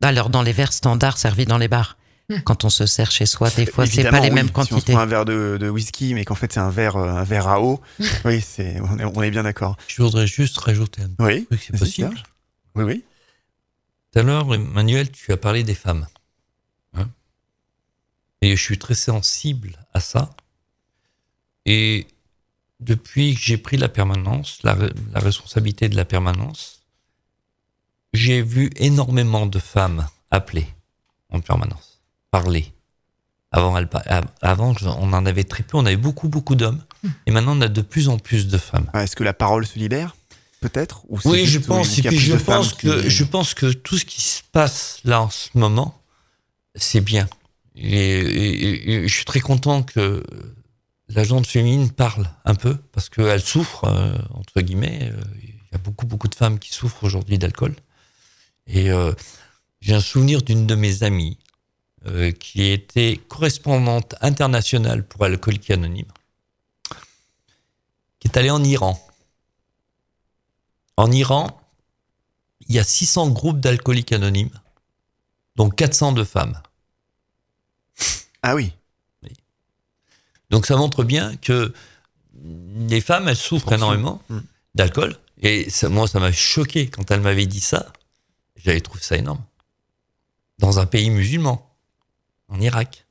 Alors, 0.00 0.30
dans 0.30 0.42
les 0.42 0.52
verres 0.52 0.72
standards 0.72 1.18
servis 1.18 1.44
dans 1.44 1.58
les 1.58 1.68
bars, 1.68 1.96
Mm. 1.96 2.01
Quand 2.44 2.64
on 2.64 2.70
se 2.70 2.86
sert 2.86 3.10
chez 3.10 3.26
soi, 3.26 3.50
des 3.50 3.66
fois, 3.66 3.86
c'est 3.86 4.04
pas 4.08 4.20
les 4.20 4.28
oui. 4.28 4.34
mêmes 4.34 4.46
Si 4.48 4.52
on 4.56 4.64
se 4.64 4.70
quantités. 4.70 4.92
prend 4.92 5.02
un 5.02 5.06
verre 5.06 5.24
de, 5.24 5.58
de 5.60 5.68
whisky, 5.68 6.14
mais 6.14 6.24
qu'en 6.24 6.34
fait 6.34 6.52
c'est 6.52 6.60
un 6.60 6.70
verre, 6.70 6.96
euh, 6.96 7.08
un 7.08 7.24
verre 7.24 7.48
à 7.48 7.60
eau, 7.60 7.80
oui, 8.24 8.40
c'est, 8.40 8.80
on 8.80 8.98
est, 8.98 9.04
on 9.04 9.22
est 9.22 9.30
bien 9.30 9.42
d'accord. 9.42 9.76
Je 9.88 10.02
voudrais 10.02 10.26
juste 10.26 10.56
rajouter 10.58 11.02
un 11.02 11.10
Oui, 11.24 11.44
truc, 11.46 11.62
c'est 11.62 11.78
possible. 11.78 12.22
Oui, 12.74 12.84
oui. 12.84 13.04
Tout 14.12 14.20
à 14.20 14.22
l'heure, 14.22 14.54
Emmanuel, 14.54 15.10
tu 15.10 15.32
as 15.32 15.36
parlé 15.36 15.62
des 15.62 15.74
femmes. 15.74 16.06
Hein 16.94 17.08
et 18.40 18.56
je 18.56 18.62
suis 18.62 18.78
très 18.78 18.94
sensible 18.94 19.76
à 19.94 20.00
ça. 20.00 20.30
Et 21.64 22.06
depuis 22.80 23.34
que 23.34 23.40
j'ai 23.40 23.56
pris 23.58 23.76
la 23.76 23.88
permanence, 23.88 24.58
la, 24.64 24.76
la 25.12 25.20
responsabilité 25.20 25.88
de 25.88 25.96
la 25.96 26.04
permanence, 26.04 26.82
j'ai 28.12 28.42
vu 28.42 28.70
énormément 28.76 29.46
de 29.46 29.58
femmes 29.58 30.08
appeler 30.30 30.66
en 31.30 31.40
permanence, 31.40 31.91
parler. 32.32 32.72
Avant, 33.52 33.76
avant, 34.40 34.74
on 34.98 35.12
en 35.12 35.26
avait 35.26 35.44
très 35.44 35.62
peu, 35.62 35.76
on 35.76 35.84
avait 35.86 35.96
beaucoup, 35.98 36.28
beaucoup 36.28 36.54
d'hommes. 36.56 36.82
Et 37.26 37.30
maintenant, 37.30 37.56
on 37.56 37.60
a 37.60 37.68
de 37.68 37.82
plus 37.82 38.08
en 38.08 38.18
plus 38.18 38.48
de 38.48 38.56
femmes. 38.58 38.88
Ah, 38.94 39.04
Est-ce 39.04 39.14
que 39.14 39.22
la 39.24 39.34
parole 39.34 39.66
se 39.66 39.78
libère 39.78 40.16
Peut-être 40.60 41.04
Oui, 41.08 41.44
je 41.46 41.58
pense. 41.58 41.98
Et 41.98 42.02
puis 42.02 42.18
je 42.18 42.32
pense 42.36 42.72
que 42.74 43.02
qui- 43.02 43.10
je 43.10 43.24
pense 43.24 43.52
que 43.54 43.66
tout 43.72 43.98
ce 43.98 44.04
qui 44.06 44.20
se 44.22 44.42
passe 44.52 45.00
là 45.04 45.20
en 45.20 45.28
ce 45.30 45.48
moment, 45.54 46.00
c'est 46.74 47.00
bien. 47.02 47.28
Et, 47.74 47.90
et- 48.20 48.92
et 48.94 49.08
je 49.08 49.14
suis 49.14 49.24
très 49.24 49.40
content 49.40 49.82
que 49.82 50.22
la 51.08 51.24
gente 51.24 51.46
féminine 51.46 51.90
parle 51.90 52.30
un 52.44 52.54
peu 52.54 52.76
parce 52.92 53.08
qu'elle 53.10 53.42
souffre 53.42 53.84
euh, 53.84 54.16
entre 54.34 54.60
guillemets. 54.62 55.10
Euh, 55.12 55.20
Il 55.42 55.74
y 55.74 55.74
a 55.76 55.78
beaucoup 55.78 56.06
beaucoup 56.06 56.28
de 56.28 56.34
femmes 56.34 56.58
qui 56.58 56.72
souffrent 56.72 57.02
aujourd'hui 57.02 57.38
d'alcool. 57.38 57.74
Et 58.66 58.90
euh, 58.90 59.12
j'ai 59.80 59.94
un 59.94 60.00
souvenir 60.00 60.42
d'une 60.42 60.66
de 60.66 60.74
mes 60.74 61.02
amies 61.02 61.38
euh, 62.06 62.32
qui 62.32 62.64
était 62.70 63.20
correspondante 63.28 64.14
internationale 64.20 65.06
pour 65.06 65.24
Alcooliques 65.24 65.70
Anonymes, 65.70 66.10
qui 68.18 68.28
est 68.28 68.36
allée 68.36 68.50
en 68.50 68.62
Iran. 68.64 69.00
En 70.96 71.10
Iran, 71.10 71.60
il 72.68 72.74
y 72.74 72.78
a 72.78 72.84
600 72.84 73.30
groupes 73.30 73.60
d'alcooliques 73.60 74.12
anonymes, 74.12 74.50
dont 75.56 75.70
400 75.70 76.12
de 76.12 76.24
femmes. 76.24 76.60
Ah 78.42 78.54
oui. 78.54 78.72
Donc 80.50 80.66
ça 80.66 80.76
montre 80.76 81.02
bien 81.04 81.36
que 81.36 81.72
les 82.44 83.00
femmes, 83.00 83.28
elles 83.28 83.36
souffrent 83.36 83.72
énormément 83.72 84.22
Mm. 84.28 84.40
d'alcool. 84.74 85.16
Et 85.40 85.70
ça, 85.70 85.88
moi, 85.88 86.06
ça 86.06 86.20
m'a 86.20 86.30
choqué 86.32 86.88
quand 86.88 87.10
elle 87.10 87.20
m'avait 87.20 87.46
dit 87.46 87.60
ça. 87.60 87.92
J'avais 88.56 88.80
trouvé 88.80 89.00
ça 89.02 89.16
énorme. 89.16 89.42
Dans 90.58 90.78
un 90.78 90.86
pays 90.86 91.10
musulman, 91.10 91.71
en 92.48 92.60
Irak. 92.60 93.06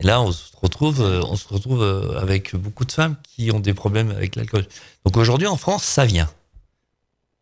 Et 0.00 0.06
là, 0.06 0.20
on 0.20 0.32
se 0.32 0.54
retrouve, 0.56 1.00
euh, 1.00 1.22
on 1.24 1.36
se 1.36 1.48
retrouve 1.48 1.82
euh, 1.82 2.20
avec 2.20 2.54
beaucoup 2.54 2.84
de 2.84 2.92
femmes 2.92 3.16
qui 3.22 3.50
ont 3.50 3.60
des 3.60 3.74
problèmes 3.74 4.10
avec 4.10 4.36
l'alcool. 4.36 4.66
Donc 5.04 5.16
aujourd'hui, 5.16 5.46
en 5.46 5.56
France, 5.56 5.84
ça 5.84 6.04
vient. 6.04 6.30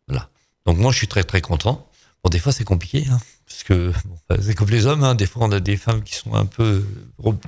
Voilà. 0.07 0.29
Donc 0.65 0.77
moi, 0.77 0.91
je 0.91 0.97
suis 0.97 1.07
très 1.07 1.23
très 1.23 1.41
content. 1.41 1.89
Bon, 2.23 2.29
des 2.29 2.39
fois, 2.39 2.51
c'est 2.51 2.63
compliqué, 2.63 3.05
hein, 3.11 3.19
parce 3.45 3.63
que 3.63 3.91
bon, 4.05 4.37
c'est 4.41 4.55
comme 4.55 4.69
les 4.69 4.85
hommes. 4.85 5.03
Hein, 5.03 5.15
des 5.15 5.27
fois, 5.27 5.45
on 5.45 5.51
a 5.51 5.59
des 5.59 5.77
femmes 5.77 6.01
qui 6.01 6.15
sont 6.15 6.33
un 6.33 6.45
peu, 6.45 6.85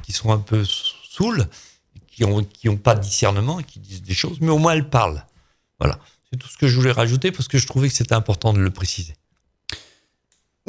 qui 0.03 0.11
sont 0.11 0.31
un 0.31 0.39
peu 0.39 0.65
saoules, 0.65 1.47
qui 2.07 2.25
ont, 2.25 2.43
qui 2.43 2.67
ont 2.69 2.77
pas 2.77 2.95
de 2.95 3.01
discernement, 3.01 3.57
qui 3.61 3.79
disent 3.79 4.03
des 4.03 4.13
choses, 4.13 4.37
mais 4.41 4.49
au 4.49 4.57
moins 4.57 4.73
elles 4.73 4.89
parlent. 4.89 5.25
Voilà. 5.79 5.99
C'est 6.29 6.37
tout 6.37 6.49
ce 6.49 6.57
que 6.57 6.67
je 6.67 6.75
voulais 6.75 6.91
rajouter 6.91 7.31
parce 7.31 7.47
que 7.47 7.57
je 7.57 7.65
trouvais 7.65 7.87
que 7.87 7.95
c'était 7.95 8.13
important 8.13 8.51
de 8.53 8.59
le 8.59 8.69
préciser. 8.69 9.15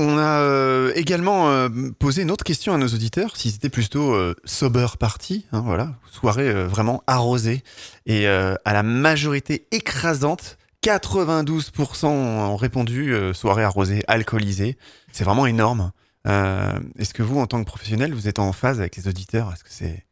On 0.01 0.17
a 0.17 0.43
euh, 0.43 0.93
également 0.95 1.51
euh, 1.51 1.69
posé 1.99 2.23
une 2.23 2.31
autre 2.31 2.45
question 2.45 2.73
à 2.73 2.79
nos 2.79 2.87
auditeurs, 2.87 3.37
si 3.37 3.51
c'était 3.51 3.69
plutôt 3.69 4.15
euh, 4.15 4.37
sober 4.45 4.87
party, 4.97 5.45
hein, 5.51 5.61
voilà, 5.61 5.97
soirée 6.13 6.53
vraiment 6.67 7.03
arrosée. 7.09 7.65
Et 8.07 8.29
à 8.29 8.73
la 8.73 8.83
majorité 8.85 9.67
écrasante, 9.73 10.57
92% 10.85 12.07
ont 12.07 12.57
répondu 12.57 13.13
soirée 13.35 13.65
arrosée, 13.65 14.03
alcoolisée. 14.07 14.79
C'est 15.13 15.25
vraiment 15.25 15.47
énorme. 15.47 15.91
Est-ce 16.25 17.13
que 17.13 17.23
vous, 17.23 17.39
en 17.39 17.47
tant 17.47 17.59
que 17.61 17.67
professionnel, 17.67 18.15
vous 18.15 18.29
êtes 18.29 18.39
en 18.39 18.53
phase 18.53 18.79
avec 18.79 18.97
les 18.97 19.09
auditeurs? 19.09 19.53
Est-ce 19.53 19.65
que 19.65 19.71
c'est 19.73 20.07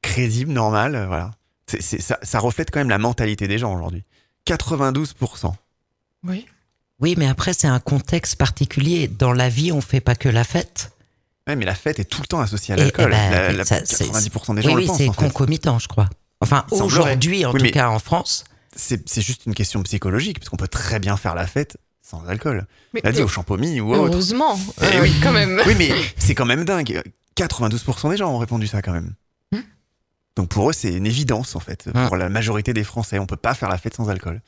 crédible, 0.00 0.52
normal? 0.52 1.04
Voilà. 1.06 1.32
Ça 1.66 2.38
reflète 2.38 2.70
quand 2.70 2.80
même 2.80 2.88
la 2.88 2.98
mentalité 2.98 3.48
des 3.48 3.58
gens 3.58 3.74
aujourd'hui. 3.74 4.04
92%. 4.46 5.52
Oui. 6.24 6.46
Oui, 7.04 7.14
mais 7.18 7.26
après, 7.26 7.52
c'est 7.52 7.66
un 7.66 7.80
contexte 7.80 8.36
particulier. 8.36 9.08
Dans 9.08 9.32
la 9.34 9.50
vie, 9.50 9.72
on 9.72 9.82
fait 9.82 10.00
pas 10.00 10.14
que 10.14 10.30
la 10.30 10.42
fête. 10.42 10.90
Ouais, 11.46 11.54
mais 11.54 11.66
la 11.66 11.74
fête 11.74 11.98
est 11.98 12.04
tout 12.06 12.22
le 12.22 12.26
temps 12.26 12.40
associée 12.40 12.72
à 12.72 12.78
l'alcool. 12.78 13.08
eh 13.14 13.30
ben, 13.30 13.30
La- 13.30 13.52
la- 13.52 13.64
90% 13.64 14.54
des 14.54 14.62
gens 14.62 14.68
oui, 14.70 14.74
le 14.74 14.80
oui, 14.80 14.86
pensent. 14.86 14.96
c'est 14.96 15.08
en 15.08 15.12
fait. 15.12 15.18
concomitant, 15.18 15.78
je 15.78 15.86
crois. 15.86 16.08
Enfin, 16.40 16.64
aujourd'hui, 16.70 17.44
en 17.44 17.52
Oui, 17.52 17.60
tout 17.62 17.70
cas 17.70 17.90
en 17.90 17.98
France. 17.98 18.44
c'est 18.74 19.20
juste 19.20 19.44
une 19.44 19.52
question 19.52 19.82
psychologique, 19.82 20.38
parce 20.38 20.48
qu'on 20.48 20.56
peut 20.56 20.66
très 20.66 20.98
bien 20.98 21.18
faire 21.18 21.34
la 21.34 21.46
fête 21.46 21.76
sans 22.00 22.24
alcool. 22.26 22.66
Mais 22.94 23.02
Là, 23.04 23.12
dit 23.12 23.20
au 23.20 23.28
champomis 23.28 23.80
ou 23.82 23.92
autre. 23.92 24.10
heureusement, 24.14 24.58
Eh 24.80 24.84
euh, 24.96 25.02
oui. 25.02 25.12
quand 25.22 25.32
même. 25.32 25.60
Oui, 25.66 25.74
mais 25.76 25.90
c'est 26.16 26.34
quand 26.34 26.46
même 26.46 26.64
dingue. 26.64 27.02
92% 27.36 28.08
des 28.12 28.16
gens 28.16 28.30
ont 28.32 28.38
répondu 28.38 28.66
ça 28.66 28.80
quand 28.80 28.92
même. 28.92 29.12
Hmm. 29.52 29.60
Donc 30.36 30.48
pour 30.48 30.70
eux, 30.70 30.72
c'est 30.72 30.94
une 30.94 31.06
évidence 31.06 31.54
en 31.54 31.60
fait. 31.60 31.86
Hmm. 31.92 32.06
Pour 32.06 32.16
la 32.16 32.30
majorité 32.30 32.72
des 32.72 32.84
Français, 32.84 33.18
on 33.18 33.26
peut 33.26 33.36
pas 33.36 33.52
faire 33.52 33.68
la 33.68 33.76
fête 33.76 33.94
sans 33.94 34.08
alcool. 34.08 34.40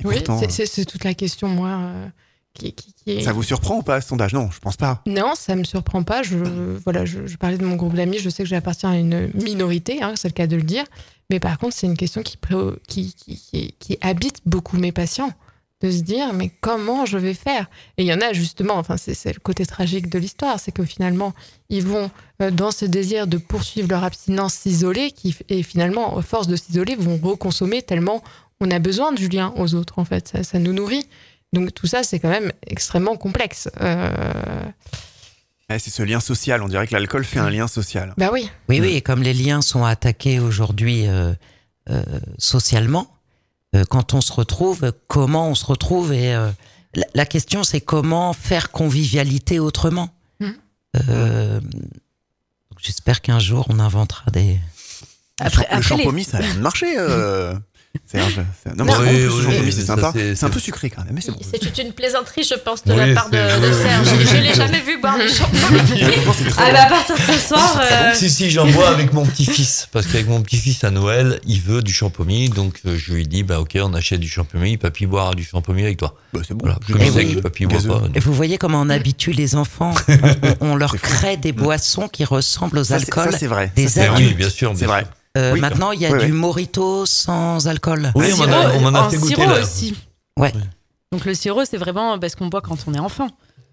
Et 0.00 0.06
Oui, 0.06 0.16
pourtant, 0.24 0.40
c'est- 0.48 0.84
toute 0.84 1.04
la 1.04 1.14
question, 1.14 1.48
moi, 1.48 1.68
euh, 1.68 2.06
qui, 2.52 2.72
qui- 2.72 2.92
qui 2.92 3.10
est... 3.12 3.22
ça 3.22 3.32
vous 3.32 3.42
surprend 3.42 3.78
ou 3.78 3.82
pas 3.82 4.00
ce 4.00 4.08
sondage? 4.08 4.32
Non, 4.32 4.50
je 4.50 4.58
pense 4.58 4.76
pas. 4.76 5.02
Non, 5.06 5.34
ça 5.36 5.54
me 5.56 5.64
surprend 5.64 6.02
pas. 6.02 6.22
Je, 6.22 6.36
voilà, 6.84 7.04
je, 7.04 7.26
je 7.26 7.36
parlais 7.36 7.58
de 7.58 7.64
mon 7.64 7.76
groupe 7.76 7.94
d'amis. 7.94 8.18
Je 8.18 8.28
sais 8.30 8.42
que 8.42 8.48
j'appartiens 8.48 8.90
à 8.90 8.96
une 8.96 9.30
minorité, 9.34 10.02
hein, 10.02 10.14
c'est 10.16 10.28
le 10.28 10.34
cas 10.34 10.46
de 10.46 10.56
le 10.56 10.62
dire. 10.62 10.84
Mais 11.30 11.40
par 11.40 11.58
contre, 11.58 11.74
c'est 11.76 11.86
une 11.86 11.96
question 11.96 12.22
qui, 12.22 12.36
qui, 12.86 13.14
qui, 13.14 13.36
qui, 13.36 13.74
qui 13.78 13.98
habite 14.00 14.40
beaucoup 14.46 14.76
mes 14.76 14.92
patients. 14.92 15.32
De 15.80 15.90
se 15.90 16.00
dire, 16.00 16.32
mais 16.32 16.50
comment 16.62 17.04
je 17.04 17.18
vais 17.18 17.34
faire? 17.34 17.66
Et 17.98 18.04
il 18.04 18.06
y 18.06 18.14
en 18.14 18.20
a 18.22 18.32
justement, 18.32 18.74
enfin, 18.76 18.96
c'est 18.96 19.34
le 19.34 19.40
côté 19.40 19.66
tragique 19.66 20.08
de 20.08 20.18
l'histoire, 20.18 20.58
c'est 20.58 20.72
que 20.72 20.84
finalement, 20.84 21.34
ils 21.68 21.84
vont, 21.84 22.10
euh, 22.40 22.50
dans 22.50 22.70
ce 22.70 22.86
désir 22.86 23.26
de 23.26 23.36
poursuivre 23.36 23.88
leur 23.90 24.02
abstinence, 24.02 24.54
s'isoler, 24.54 25.12
et 25.50 25.62
finalement, 25.62 26.16
à 26.16 26.22
force 26.22 26.46
de 26.46 26.56
s'isoler, 26.56 26.94
vont 26.94 27.18
reconsommer 27.22 27.82
tellement 27.82 28.22
on 28.60 28.70
a 28.70 28.78
besoin 28.78 29.12
du 29.12 29.28
lien 29.28 29.52
aux 29.56 29.74
autres, 29.74 29.98
en 29.98 30.04
fait. 30.04 30.28
Ça, 30.28 30.42
ça 30.44 30.58
nous 30.58 30.72
nourrit. 30.72 31.06
Donc 31.52 31.72
tout 31.74 31.86
ça, 31.86 32.02
c'est 32.02 32.18
quand 32.18 32.30
même 32.30 32.52
extrêmement 32.66 33.16
complexe. 33.16 33.68
Euh, 33.80 34.10
Ouais, 35.70 35.78
c'est 35.78 35.88
ce 35.90 36.02
lien 36.02 36.20
social. 36.20 36.62
On 36.62 36.68
dirait 36.68 36.86
que 36.86 36.92
l'alcool 36.92 37.24
fait 37.24 37.38
un 37.38 37.48
lien 37.48 37.66
social. 37.68 38.12
Bah 38.18 38.28
oui. 38.30 38.50
Oui, 38.68 38.82
oui, 38.82 38.96
et 38.96 39.00
comme 39.00 39.22
les 39.22 39.32
liens 39.32 39.62
sont 39.62 39.82
attaqués 39.82 40.38
aujourd'hui 40.38 41.06
euh, 41.06 41.32
euh, 41.88 42.02
socialement, 42.36 43.16
euh, 43.74 43.84
quand 43.88 44.12
on 44.12 44.20
se 44.20 44.30
retrouve, 44.30 44.92
comment 45.08 45.48
on 45.48 45.54
se 45.54 45.64
retrouve 45.64 46.12
Et 46.12 46.34
euh, 46.34 46.50
la, 46.94 47.06
la 47.14 47.24
question, 47.24 47.64
c'est 47.64 47.80
comment 47.80 48.34
faire 48.34 48.72
convivialité 48.72 49.58
autrement. 49.58 50.10
Donc 50.92 52.78
J'espère 52.78 53.22
qu'un 53.22 53.38
jour, 53.38 53.64
on 53.70 53.78
inventera 53.78 54.30
des... 54.30 54.58
Après, 55.40 55.62
le 55.62 55.66
après, 55.76 55.96
les- 55.96 56.02
champomis, 56.04 56.24
ça 56.24 56.38
a 56.38 56.40
bien 56.42 56.54
marché. 56.56 56.86
Serge. 58.06 58.40
C'est- 58.62 58.76
Non, 58.76 58.84
mais 58.84 58.92
Oui, 58.92 58.96
vraiment, 58.98 59.00
en 59.00 59.04
plus, 59.04 59.14
oui, 59.14 59.22
le 59.22 59.30
champomis, 59.42 59.58
oui, 59.66 59.72
c'est 59.72 59.80
ça, 59.80 59.86
sympa. 59.86 60.12
c'est- 60.14 60.34
C'est 60.34 60.44
un 60.44 60.48
c'est- 60.48 60.52
peu 60.54 60.60
sucré 60.60 60.90
quand 60.90 61.04
même, 61.04 61.14
mais 61.14 61.20
c'est 61.20 61.30
bon. 61.32 61.38
C'est 61.42 61.78
une 61.82 61.92
plaisanterie, 61.92 62.42
je 62.48 62.54
pense, 62.54 62.84
de 62.84 62.92
Oui, 62.92 63.08
la 63.08 63.14
part 63.14 63.30
de, 63.30 63.36
Serge. 63.36 64.08
Je 64.08 64.34
oui, 64.36 64.42
l'ai 64.42 64.54
jamais 64.54 64.80
vu 64.80 65.00
boire 65.00 65.16
du 65.18 65.28
champomis. 65.34 66.02
Ah 66.58 66.70
bah 66.72 66.82
à 66.82 66.86
partir 66.86 67.14
de 67.16 67.20
ce 67.32 67.38
soir, 67.38 67.80
euh, 67.92 68.12
Si, 68.14 68.30
si, 68.30 68.50
j'en 68.50 68.66
bois 68.66 68.88
avec 68.90 69.12
mon 69.12 69.24
petit-fils. 69.24 69.88
Parce 69.92 70.06
qu'avec 70.06 70.28
mon 70.28 70.42
petit-fils 70.42 70.84
à 70.84 70.90
Noël, 70.90 71.40
il 71.46 71.60
veut 71.60 71.82
du 71.82 71.92
champomis. 71.92 72.48
Donc, 72.50 72.80
euh, 72.86 72.96
je 72.96 73.12
lui 73.12 73.26
dis, 73.26 73.42
bah, 73.42 73.60
ok, 73.60 73.78
on 73.82 73.94
achète 73.94 74.20
du 74.20 74.28
champomis. 74.28 74.76
Papy 74.76 75.06
boira 75.06 75.34
du 75.34 75.44
champomis 75.44 75.82
avec 75.84 75.96
toi. 75.96 76.14
Bah, 76.32 76.40
c'est 76.46 76.54
bon. 76.54 76.66
Voilà. 76.66 76.78
Comme 76.90 77.00
il 77.00 77.12
sait 77.12 77.18
oui. 77.24 77.34
que 77.36 77.40
papy 77.40 77.66
boit 77.66 77.80
pas. 77.82 78.02
Et 78.14 78.20
vous 78.20 78.32
voyez 78.34 78.58
comment 78.58 78.80
on 78.80 78.90
habitue 78.90 79.32
les 79.32 79.54
enfants 79.56 79.94
On, 80.60 80.72
on 80.72 80.76
leur 80.76 80.94
crée 80.96 81.36
des 81.36 81.52
boissons 81.52 82.08
qui 82.08 82.24
ressemblent 82.24 82.78
aux 82.78 82.92
alcools. 82.92 83.32
ça, 83.32 83.38
c'est 83.38 83.46
vrai. 83.46 83.72
des 83.76 83.98
Eh 83.98 84.00
adultes. 84.00 84.18
oui, 84.30 84.34
bien 84.34 84.50
sûr. 84.50 84.72
C'est 84.76 84.86
vrai. 84.86 85.04
Euh, 85.36 85.52
Oui. 85.54 85.60
maintenant, 85.60 85.90
il 85.90 86.00
y 86.00 86.06
a 86.06 86.12
Oui, 86.12 86.18
du 86.20 86.26
oui. 86.26 86.38
morito 86.38 87.06
sans 87.06 87.66
alcool. 87.66 88.12
Oui, 88.14 88.26
on 88.32 88.36
sirop, 88.36 88.46
m'en 88.48 88.54
a, 88.54 88.74
on 88.76 88.94
a 88.94 89.00
en 89.06 89.10
fait 89.10 89.16
goûter 89.16 89.34
sirop 89.34 89.50
là. 89.50 89.60
aussi. 89.62 89.94
Ouais. 90.38 90.52
Donc 91.10 91.24
le 91.24 91.34
sirop, 91.34 91.64
c'est 91.64 91.76
vraiment 91.76 92.18
parce 92.20 92.36
qu'on 92.36 92.46
boit 92.46 92.60
quand 92.60 92.76
on 92.86 92.94
est 92.94 92.98
enfant. 93.00 93.28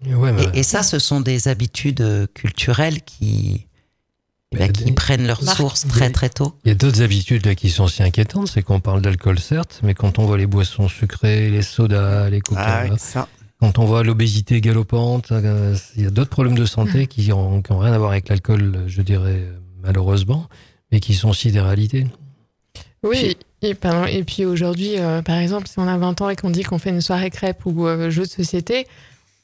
Ouais, 0.06 0.32
mais- 0.32 0.44
Et, 0.54 0.60
et 0.60 0.62
ça, 0.64 0.82
ce 0.82 0.98
sont 0.98 1.20
des 1.20 1.46
habitudes 1.46 2.00
euh, 2.00 2.26
culturelles 2.34 3.02
qui, 3.02 3.68
bah, 4.52 4.66
des- 4.66 4.90
prennent 4.92 5.24
leur 5.28 5.40
source 5.40 5.86
très 5.86 6.08
des- 6.08 6.12
très 6.12 6.28
tôt. 6.30 6.52
Il 6.64 6.68
y 6.68 6.72
a 6.72 6.74
d'autres 6.74 7.00
habitudes 7.02 7.46
là 7.46 7.54
qui 7.54 7.70
sont 7.70 7.84
aussi 7.84 8.02
inquiétantes, 8.02 8.48
c'est 8.48 8.62
qu'on 8.62 8.80
parle 8.80 9.00
d'alcool 9.00 9.38
certes, 9.38 9.78
mais 9.84 9.94
quand 9.94 10.18
on 10.18 10.26
voit 10.26 10.38
les 10.38 10.46
boissons 10.48 10.88
sucrées, 10.88 11.48
les 11.48 11.62
sodas, 11.62 12.28
les 12.28 12.40
coca, 12.40 12.60
Ah, 12.64 12.84
oui, 12.90 12.96
ça. 12.98 13.28
quand 13.60 13.78
on 13.78 13.84
voit 13.84 14.02
l'obésité 14.02 14.60
galopante, 14.60 15.30
euh, 15.30 15.76
il 15.96 16.02
y 16.02 16.06
a 16.06 16.10
d'autres 16.10 16.30
problèmes 16.30 16.58
de 16.58 16.66
santé 16.66 17.06
qui 17.06 17.32
ont, 17.32 17.62
qui 17.62 17.70
ont 17.70 17.78
rien 17.78 17.92
à 17.92 17.98
voir 17.98 18.10
avec 18.10 18.28
l'alcool, 18.28 18.82
je 18.88 19.02
dirais 19.02 19.44
euh, 19.46 19.58
malheureusement, 19.84 20.48
mais 20.92 21.00
qui 21.00 21.14
sont 21.14 21.30
aussi 21.30 21.50
des 21.50 21.60
réalités. 21.60 22.06
Oui, 23.02 23.36
et, 23.62 23.74
pardon, 23.74 24.06
et 24.06 24.22
puis 24.22 24.44
aujourd'hui, 24.44 24.98
euh, 24.98 25.22
par 25.22 25.36
exemple, 25.38 25.66
si 25.66 25.74
on 25.78 25.88
a 25.88 25.96
20 25.96 26.20
ans 26.20 26.28
et 26.30 26.36
qu'on 26.36 26.50
dit 26.50 26.62
qu'on 26.62 26.78
fait 26.78 26.90
une 26.90 27.00
soirée 27.00 27.30
crêpe 27.30 27.66
ou 27.66 27.86
euh, 27.88 28.10
jeu 28.10 28.22
de 28.22 28.28
société, 28.28 28.86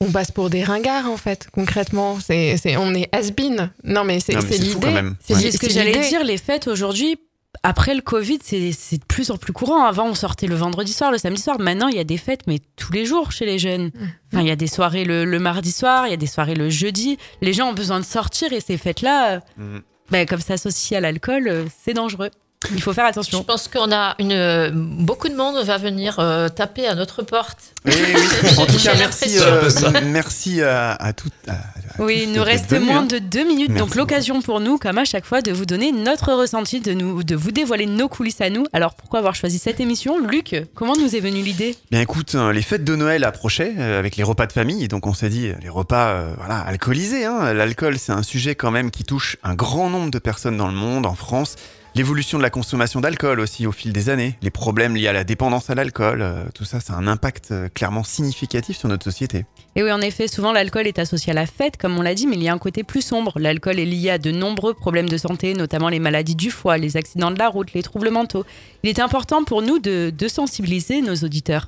on 0.01 0.13
passe 0.13 0.31
pour 0.31 0.49
des 0.49 0.63
ringards 0.63 1.11
en 1.11 1.17
fait, 1.17 1.49
concrètement. 1.51 2.19
C'est, 2.21 2.57
c'est, 2.57 2.77
on 2.77 2.95
est 2.95 3.09
has-been. 3.13 3.71
Non 3.83 4.05
mais 4.05 4.21
c'est, 4.21 4.35
Non, 4.35 4.41
mais 4.43 4.53
c'est 4.57 4.63
l'idée. 4.63 4.91
même. 4.93 5.17
C'est, 5.21 5.35
Ouais. 5.35 5.51
Ce 5.51 5.59
que 5.59 5.67
c'est 5.67 5.73
j'allais 5.73 5.93
l'idée. 5.93 6.09
dire, 6.09 6.23
les 6.23 6.39
fêtes 6.39 6.69
aujourd'hui, 6.69 7.17
après 7.65 7.97
le 7.97 8.01
Covid, 8.01 8.39
c'est 8.45 8.71
c'est 8.71 8.99
de 8.99 9.05
plus 9.05 9.33
en 9.33 9.37
plus 9.39 9.53
courant. 9.53 9.85
Avant, 9.85 10.07
on 10.07 10.15
sortait 10.15 10.47
le 10.47 10.55
vendredi 10.55 10.93
soir, 10.93 11.11
le 11.11 11.19
samedi 11.19 11.43
soir. 11.43 11.59
Maintenant, 11.59 11.89
il 11.89 11.97
y 11.97 12.01
a 12.01 12.05
des 12.05 12.17
fêtes, 12.19 12.43
mais 12.47 12.61
tous 12.77 12.93
les 12.93 13.07
jours 13.07 13.33
chez 13.33 13.45
les 13.45 13.59
jeunes. 13.59 13.91
Enfin, 14.33 14.43
il 14.43 14.47
y 14.47 14.53
a 14.53 14.57
des 14.57 14.69
soirées 14.69 15.05
le, 15.05 15.25
le 15.25 15.39
mardi 15.41 15.73
soir, 15.73 16.07
il 16.07 16.11
y 16.11 16.15
a 16.15 16.17
des 16.19 16.29
soirées 16.29 16.55
le 16.55 16.71
jeudi. 16.71 17.19
Les 17.43 17.53
gens 17.53 17.71
ont 17.71 17.75
besoin 17.75 17.99
de 17.99 18.05
sortir 18.05 18.53
et 18.53 18.61
ces 18.61 18.77
fêtes-là, 18.79 19.33
euh, 19.33 19.41
Mhm. 19.57 19.81
Bah, 20.11 20.27
comme 20.27 20.41
ça 20.41 20.55
associé 20.55 20.97
à 20.97 21.01
l'alcool, 21.01 21.49
euh, 21.49 21.67
c'est 21.83 21.95
dangereux. 21.95 22.31
Il 22.73 22.83
faut 22.83 22.93
faire 22.93 23.05
Je 23.07 23.11
attention. 23.11 23.45
pense 23.45 23.69
qu'on 23.69 23.93
a 23.93 24.17
une 24.19 24.33
euh, 24.33 24.71
beaucoup 24.75 25.29
de 25.29 25.37
monde 25.37 25.65
va 25.65 25.79
venir 25.79 26.17
euh, 26.19 26.49
taper 26.49 26.89
à 26.89 26.95
notre 26.97 27.23
porte. 27.23 27.59
Oui, 27.87 27.93
oui. 27.97 28.49
En 28.59 28.67
tout 28.67 28.79
cas, 28.83 28.95
merci, 28.99 29.39
euh, 29.39 29.71
merci 30.05 30.61
à, 30.61 30.93
à 30.95 31.13
toutes. 31.13 31.33
à- 31.47 31.53
à 31.53 32.03
Oui, 32.03 32.23
il 32.25 32.33
nous 32.33 32.43
reste 32.43 32.69
venus, 32.69 32.87
moins 32.89 33.01
hein. 33.03 33.07
de 33.07 33.19
deux 33.19 33.45
minutes, 33.47 33.69
Merci 33.71 33.79
donc 33.81 33.95
l'occasion 33.95 34.43
pour 34.43 34.59
nous, 34.61 34.77
comme 34.77 34.99
à 34.99 35.05
chaque 35.05 35.25
fois, 35.25 35.41
de 35.41 35.53
vous 35.53 35.67
donner 35.67 35.93
notre 35.93 36.33
ressenti, 36.33 36.81
de, 36.81 36.93
nous, 36.95 37.23
de 37.23 37.37
vous 37.37 37.53
dévoiler 37.53 37.87
nos 37.87 38.09
coulisses 38.09 38.41
à 38.41 38.51
nous. 38.51 38.67
Alors 38.73 38.95
pourquoi 38.95 39.21
avoir 39.21 39.37
choisi 39.37 39.59
cette 39.59 39.79
émission? 39.79 40.19
Luc, 40.19 40.57
comment 40.75 40.97
nous 40.97 41.15
est 41.15 41.21
venue 41.21 41.43
l'idée? 41.43 41.77
Bien 41.93 42.01
écoute, 42.01 42.35
euh, 42.35 42.53
les 42.53 42.63
fêtes 42.63 42.85
de 42.85 42.97
Noël 42.97 43.23
approchaient 43.23 43.75
euh, 43.79 43.99
avec 44.01 44.17
les 44.17 44.25
repas 44.25 44.47
de 44.49 44.53
famille, 44.53 44.83
et 44.85 44.89
donc 44.89 45.07
on 45.07 45.15
s'est 45.15 45.31
dit 45.31 45.53
les 45.63 45.69
repas 45.69 46.09
euh, 46.09 46.35
voilà 46.37 46.59
alcoolisés. 46.59 47.25
Hein. 47.25 47.55
L'alcool, 47.55 47.99
c'est 47.99 48.13
un 48.13 48.25
sujet 48.25 48.57
quand 48.57 48.73
même 48.73 48.91
qui 48.91 49.05
touche 49.05 49.37
un 49.45 49.55
grand 49.55 49.89
nombre 49.91 50.11
de 50.11 50.19
personnes 50.19 50.57
dans 50.57 50.69
le 50.69 50.75
monde, 50.75 51.07
en 51.07 51.15
France. 51.15 51.55
L'évolution 51.99 52.39
de 52.39 52.45
la 52.45 52.51
consommation 52.51 53.01
d'alcool 53.01 53.41
aussi 53.41 53.67
au 53.67 53.73
fil 53.73 53.93
des 53.93 54.09
années, 54.09 54.39
les 54.41 54.51
problèmes 54.51 54.95
liés 54.95 55.09
à 55.09 55.13
la 55.13 55.25
dépendance 55.25 55.69
à 55.69 55.75
l'alcool, 55.75 56.23
euh, 56.23 56.45
tout 56.55 56.65
ça, 56.65 56.79
ça 56.79 56.93
a 56.93 56.97
un 56.97 57.09
impact 57.09 57.49
euh, 57.51 57.69
clairement 57.69 58.05
significatif 58.05 58.79
sur 58.79 58.89
notre 58.89 59.03
société. 59.03 59.47
Et 59.75 59.83
oui, 59.83 59.91
en 59.91 60.01
effet, 60.01 60.29
souvent 60.29 60.53
l'alcool 60.53 60.87
est 60.87 61.01
associé 61.01 61.33
à 61.33 61.35
la 61.35 61.45
fête, 61.45 61.77
comme 61.77 61.99
on 61.99 62.03
l'a 62.03 62.15
dit, 62.15 62.29
mais 62.29 62.37
il 62.37 62.43
y 62.45 62.49
a 62.49 62.53
un 62.53 62.59
côté 62.59 62.85
plus 62.85 63.03
sombre. 63.03 63.41
L'alcool 63.41 63.81
est 63.81 63.85
lié 63.85 64.11
à 64.11 64.19
de 64.19 64.31
nombreux 64.31 64.75
problèmes 64.75 65.09
de 65.09 65.17
santé, 65.17 65.55
notamment 65.55 65.89
les 65.89 65.99
maladies 65.99 66.37
du 66.37 66.53
foie, 66.53 66.79
les 66.79 66.97
accidents 66.97 67.33
de 67.33 67.39
la 67.41 67.49
route, 67.49 67.73
les 67.73 67.83
troubles 67.83 68.11
mentaux. 68.11 68.45
Il 68.85 68.89
est 68.89 69.01
important 69.01 69.43
pour 69.43 69.63
nous 69.63 69.81
de, 69.81 70.11
de 70.17 70.29
sensibiliser 70.29 71.03
nos 71.03 71.17
auditeurs. 71.17 71.67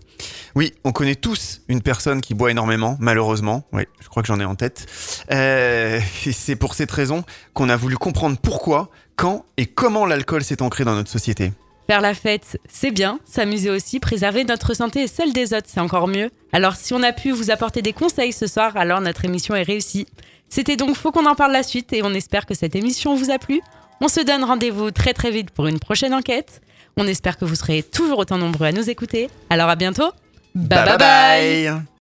Oui, 0.54 0.74
on 0.84 0.92
connaît 0.92 1.16
tous 1.16 1.62
une 1.66 1.82
personne 1.82 2.20
qui 2.20 2.34
boit 2.34 2.52
énormément, 2.52 2.96
malheureusement. 3.00 3.64
Oui, 3.72 3.82
je 4.00 4.08
crois 4.08 4.22
que 4.22 4.28
j'en 4.28 4.38
ai 4.38 4.44
en 4.44 4.54
tête. 4.54 4.86
Euh, 5.32 5.98
et 6.26 6.32
c'est 6.32 6.54
pour 6.54 6.74
cette 6.74 6.92
raison 6.92 7.24
qu'on 7.52 7.68
a 7.68 7.74
voulu 7.74 7.96
comprendre 7.96 8.38
pourquoi, 8.40 8.90
quand 9.20 9.44
et 9.58 9.66
comment 9.66 10.06
l'alcool 10.06 10.42
s'est 10.42 10.62
ancré 10.62 10.84
dans 10.84 10.94
notre 10.94 11.10
société. 11.10 11.52
Faire 11.86 12.00
la 12.00 12.14
fête, 12.14 12.58
c'est 12.70 12.90
bien, 12.90 13.18
s'amuser 13.26 13.68
aussi, 13.68 14.00
préserver 14.00 14.44
notre 14.44 14.72
santé 14.72 15.02
et 15.02 15.06
celle 15.08 15.34
des 15.34 15.52
autres, 15.52 15.66
c'est 15.66 15.80
encore 15.80 16.08
mieux. 16.08 16.30
Alors 16.54 16.74
si 16.74 16.94
on 16.94 17.02
a 17.02 17.12
pu 17.12 17.30
vous 17.30 17.50
apporter 17.50 17.82
des 17.82 17.92
conseils 17.92 18.32
ce 18.32 18.46
soir, 18.46 18.78
alors 18.78 19.02
notre 19.02 19.26
émission 19.26 19.54
est 19.54 19.62
réussie. 19.62 20.06
C'était 20.48 20.76
donc 20.76 20.96
Faut 20.96 21.12
qu'on 21.12 21.26
en 21.26 21.34
parle 21.34 21.52
la 21.52 21.62
suite 21.62 21.92
et 21.92 22.02
on 22.02 22.14
espère 22.14 22.46
que 22.46 22.54
cette 22.54 22.74
émission 22.74 23.14
vous 23.14 23.30
a 23.30 23.38
plu. 23.38 23.60
On 24.00 24.08
se 24.08 24.20
donne 24.20 24.42
rendez-vous 24.42 24.90
très 24.90 25.12
très 25.12 25.30
vite 25.30 25.50
pour 25.50 25.66
une 25.66 25.80
prochaine 25.80 26.14
enquête. 26.14 26.62
On 26.96 27.06
espère 27.06 27.36
que 27.36 27.44
vous 27.44 27.56
serez 27.56 27.82
toujours 27.82 28.20
autant 28.20 28.38
nombreux 28.38 28.68
à 28.68 28.72
nous 28.72 28.88
écouter. 28.88 29.28
Alors 29.50 29.68
à 29.68 29.76
bientôt. 29.76 30.12
bye, 30.54 30.96
bye. 30.96 30.98
bye. 30.98 31.82